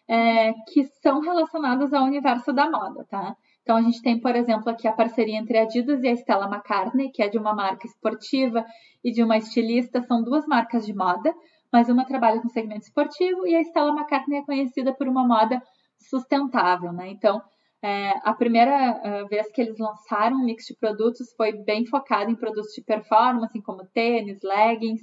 [0.10, 3.34] é, que são relacionados ao universo da moda, tá?
[3.62, 6.48] Então a gente tem, por exemplo, aqui a parceria entre a Adidas e a Stella
[6.48, 8.66] McCartney, que é de uma marca esportiva
[9.02, 11.34] e de uma estilista, são duas marcas de moda,
[11.72, 15.62] mas uma trabalha com segmento esportivo e a Stella McCartney é conhecida por uma moda
[15.98, 17.08] sustentável, né?
[17.08, 17.42] Então,
[17.84, 22.30] é, a primeira uh, vez que eles lançaram um mix de produtos foi bem focado
[22.30, 25.02] em produtos de performance, como tênis, leggings.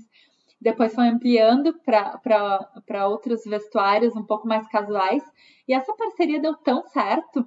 [0.61, 5.23] Depois foi ampliando para outros vestuários um pouco mais casuais.
[5.67, 7.47] E essa parceria deu tão certo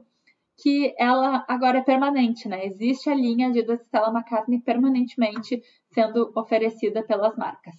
[0.62, 2.66] que ela agora é permanente, né?
[2.66, 5.62] Existe a linha de Stella McCartney permanentemente
[5.94, 7.76] sendo oferecida pelas marcas.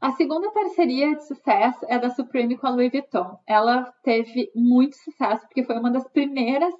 [0.00, 3.38] A segunda parceria de sucesso é da Supreme com a Louis Vuitton.
[3.46, 6.72] Ela teve muito sucesso porque foi uma das primeiras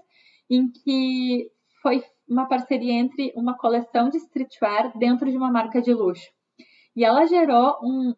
[0.48, 1.50] em que
[1.82, 6.30] foi uma parceria entre uma coleção de streetwear dentro de uma marca de luxo.
[6.96, 8.14] E ela gerou um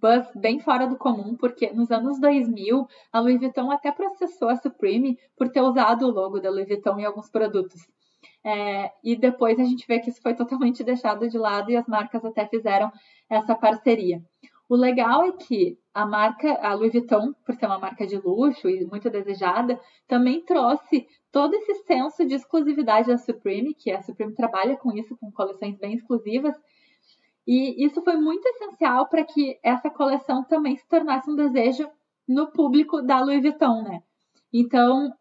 [0.00, 4.56] buzz bem fora do comum, porque nos anos 2000 a Louis Vuitton até processou a
[4.56, 7.82] Supreme por ter usado o logo da Louis Vuitton em alguns produtos.
[8.48, 11.88] É, e depois a gente vê que isso foi totalmente deixado de lado e as
[11.88, 12.92] marcas até fizeram
[13.28, 14.22] essa parceria.
[14.68, 18.68] O legal é que a marca, a Louis Vuitton, por ser uma marca de luxo
[18.68, 24.32] e muito desejada, também trouxe todo esse senso de exclusividade da Supreme, que a Supreme
[24.32, 26.54] trabalha com isso, com coleções bem exclusivas,
[27.44, 31.88] e isso foi muito essencial para que essa coleção também se tornasse um desejo
[32.28, 34.02] no público da Louis Vuitton, né?
[34.52, 35.12] Então,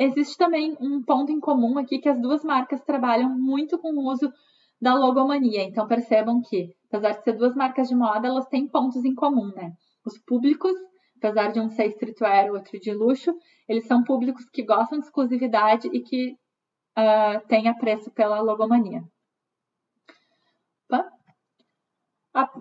[0.00, 4.10] existe também um ponto em comum aqui que as duas marcas trabalham muito com o
[4.10, 4.32] uso
[4.80, 5.62] da logomania.
[5.62, 9.52] Então percebam que, apesar de ser duas marcas de moda, elas têm pontos em comum,
[9.54, 9.72] né?
[10.04, 10.72] Os públicos,
[11.18, 13.34] apesar de um ser streetwear e outro de luxo,
[13.68, 16.32] eles são públicos que gostam de exclusividade e que
[16.98, 19.02] uh, têm apreço pela logomania.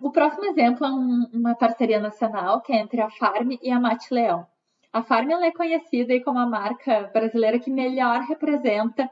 [0.01, 3.79] o próximo exemplo é um, uma parceria nacional que é entre a Farm e a
[3.79, 4.45] Mate Leão.
[4.91, 9.09] A Farm é conhecida como a marca brasileira que melhor representa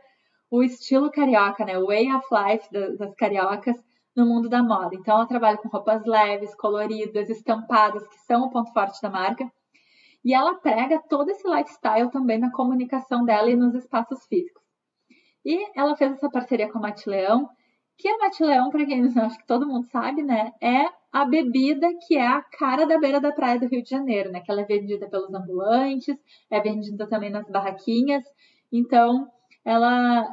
[0.49, 1.77] o estilo carioca, né?
[1.77, 2.67] O way of life
[2.97, 3.75] das cariocas
[4.15, 4.95] no mundo da moda.
[4.95, 9.51] Então, ela trabalha com roupas leves, coloridas, estampadas, que são o ponto forte da marca.
[10.25, 14.63] E ela prega todo esse lifestyle também na comunicação dela e nos espaços físicos.
[15.45, 17.47] E ela fez essa parceria com a Mate Leão,
[17.97, 21.87] que a Mate Leão, para quem acho que todo mundo sabe, né, é a bebida
[22.05, 24.39] que é a cara da beira da praia do Rio de Janeiro, né?
[24.41, 26.15] Que ela é vendida pelos ambulantes,
[26.49, 28.23] é vendida também nas barraquinhas.
[28.71, 29.27] Então,
[29.65, 30.27] ela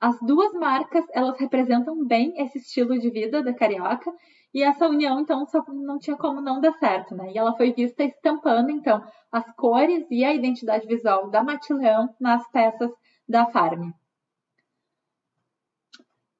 [0.00, 4.12] as duas marcas, elas representam bem esse estilo de vida da carioca,
[4.54, 7.32] e essa união, então, só não tinha como não dar certo, né?
[7.32, 12.48] E ela foi vista estampando, então, as cores e a identidade visual da Matileão nas
[12.50, 12.90] peças
[13.28, 13.90] da Farm.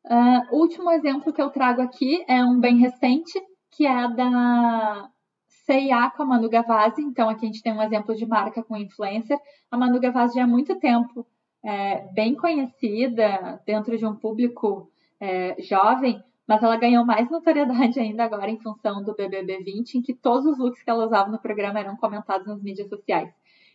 [0.08, 3.38] Uh, o último exemplo que eu trago aqui é um bem recente,
[3.70, 5.10] que é da
[5.46, 7.02] CIA com a Manu Gavazzi.
[7.02, 9.38] Então, aqui a gente tem um exemplo de marca com influencer.
[9.70, 11.26] A Manu Gavazzi já há muito tempo
[11.62, 14.90] é, bem conhecida dentro de um público
[15.20, 20.02] é, jovem, mas ela ganhou mais notoriedade ainda agora em função do BBB 20, em
[20.02, 23.30] que todos os looks que ela usava no programa eram comentados nas mídias sociais.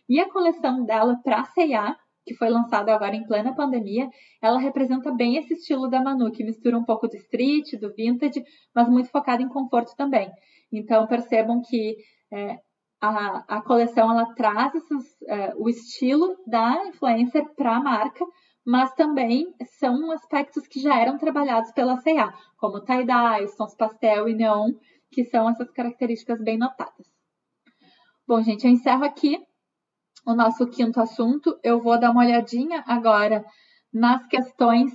[0.08, 4.08] E a coleção dela para C&A, que foi lançada agora em plena pandemia,
[4.40, 8.42] ela representa bem esse estilo da Manu, que mistura um pouco do street, do vintage,
[8.74, 10.30] mas muito focada em conforto também.
[10.72, 11.96] Então percebam que
[12.32, 12.58] é,
[13.00, 18.24] a, a, coleção ela traz esses, é, o estilo da influencer para a marca,
[18.64, 24.34] mas também são aspectos que já eram trabalhados pela C&A, como tie-dye, tons pastel e
[24.34, 24.72] neon,
[25.10, 27.06] que são essas características bem notadas.
[28.26, 29.38] Bom, gente, eu encerro aqui
[30.24, 31.58] o nosso quinto assunto.
[31.62, 33.44] Eu vou dar uma olhadinha agora
[33.92, 34.92] nas questões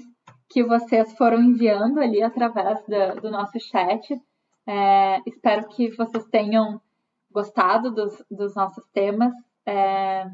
[0.50, 4.20] que vocês foram enviando ali através do, do nosso chat.
[4.66, 6.82] É, espero que vocês tenham
[7.32, 9.34] gostado dos, dos nossos temas.
[9.66, 10.30] É,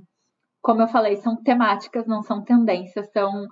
[0.62, 3.48] como eu falei, são temáticas, não são tendências, são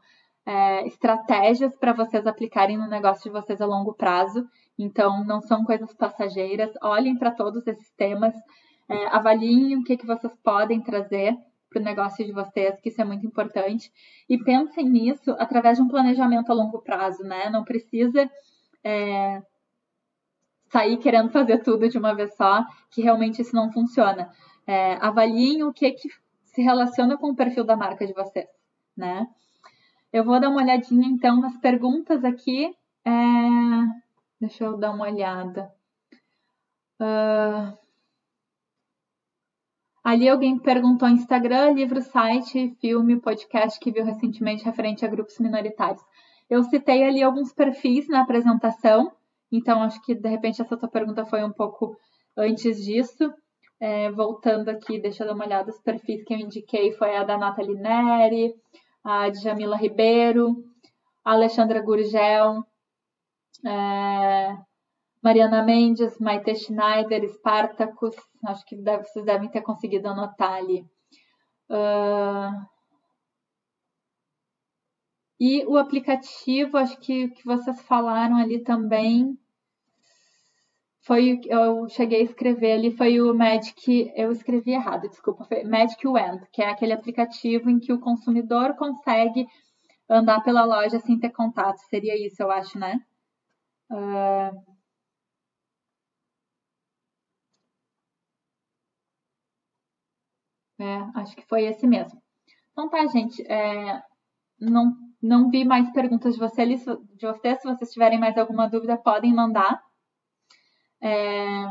[0.45, 4.47] é, estratégias para vocês aplicarem no negócio de vocês a longo prazo.
[4.77, 6.71] Então, não são coisas passageiras.
[6.81, 8.33] Olhem para todos esses temas,
[8.93, 11.35] é, avaliem o que, que vocês podem trazer
[11.69, 13.91] para o negócio de vocês, que isso é muito importante.
[14.29, 17.49] E pensem nisso através de um planejamento a longo prazo, né?
[17.49, 18.29] Não precisa
[18.83, 19.41] é,
[20.69, 24.29] sair querendo fazer tudo de uma vez só, que realmente isso não funciona.
[24.67, 26.09] É, avaliem o que, que
[26.43, 28.47] se relaciona com o perfil da marca de vocês,
[28.95, 29.27] né?
[30.11, 32.75] Eu vou dar uma olhadinha então nas perguntas aqui.
[33.03, 33.11] É...
[34.39, 35.73] Deixa eu dar uma olhada.
[37.01, 37.82] Uh...
[40.03, 46.03] Ali alguém perguntou Instagram, livro, site, filme, podcast que viu recentemente referente a grupos minoritários.
[46.49, 49.13] Eu citei ali alguns perfis na apresentação,
[49.49, 51.95] então acho que de repente essa tua pergunta foi um pouco
[52.35, 53.33] antes disso.
[53.79, 57.23] É, voltando aqui, deixa eu dar uma olhada, os perfis que eu indiquei foi a
[57.23, 58.53] da Nathalie Neri,
[59.03, 60.63] a Djamila Ribeiro,
[61.23, 62.63] a Alexandra Gurgel,
[63.65, 64.57] é,
[65.23, 70.85] Mariana Mendes, Maite Schneider, Spartacus, acho que deve, vocês devem ter conseguido anotar ali.
[71.69, 72.67] Uh,
[75.39, 79.37] e o aplicativo, acho que que vocês falaram ali também,
[81.01, 86.05] foi eu cheguei a escrever ali, foi o Magic, eu escrevi errado, desculpa, foi Magic
[86.05, 89.47] Wand, que é aquele aplicativo em que o consumidor consegue
[90.09, 91.77] andar pela loja sem ter contato.
[91.89, 92.99] Seria isso, eu acho, né?
[93.89, 94.72] Uh,
[100.83, 102.21] É, acho que foi esse mesmo.
[102.71, 103.41] Então tá, gente.
[103.49, 104.03] É,
[104.59, 106.83] não, não vi mais perguntas de vocês,
[107.15, 107.61] de vocês.
[107.61, 109.81] Se vocês tiverem mais alguma dúvida, podem mandar.
[111.01, 111.65] É,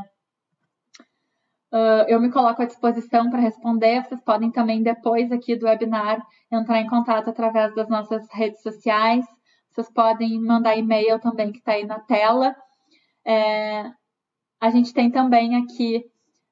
[1.75, 4.03] uh, eu me coloco à disposição para responder.
[4.03, 9.27] Vocês podem também, depois aqui do webinar, entrar em contato através das nossas redes sociais.
[9.71, 12.57] Vocês podem mandar e-mail também, que está aí na tela.
[13.27, 13.91] É,
[14.59, 16.03] a gente tem também aqui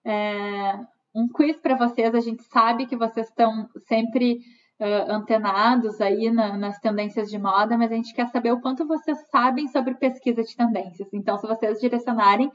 [0.05, 0.79] é,
[1.15, 2.15] um quiz para vocês.
[2.15, 4.41] A gente sabe que vocês estão sempre
[4.81, 8.87] uh, antenados aí na, nas tendências de moda, mas a gente quer saber o quanto
[8.87, 11.09] vocês sabem sobre pesquisa de tendências.
[11.13, 12.51] Então, se vocês direcionarem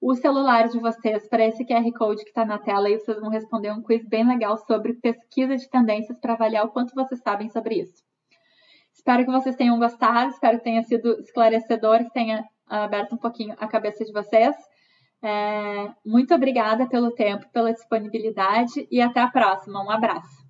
[0.00, 3.30] o celular de vocês para esse QR Code que está na tela e vocês vão
[3.30, 7.48] responder um quiz bem legal sobre pesquisa de tendências para avaliar o quanto vocês sabem
[7.48, 8.02] sobre isso.
[8.92, 13.54] Espero que vocês tenham gostado, espero que tenha sido esclarecedor, que tenha aberto um pouquinho
[13.58, 14.54] a cabeça de vocês.
[15.26, 19.82] É, muito obrigada pelo tempo, pela disponibilidade e até a próxima.
[19.82, 20.43] Um abraço.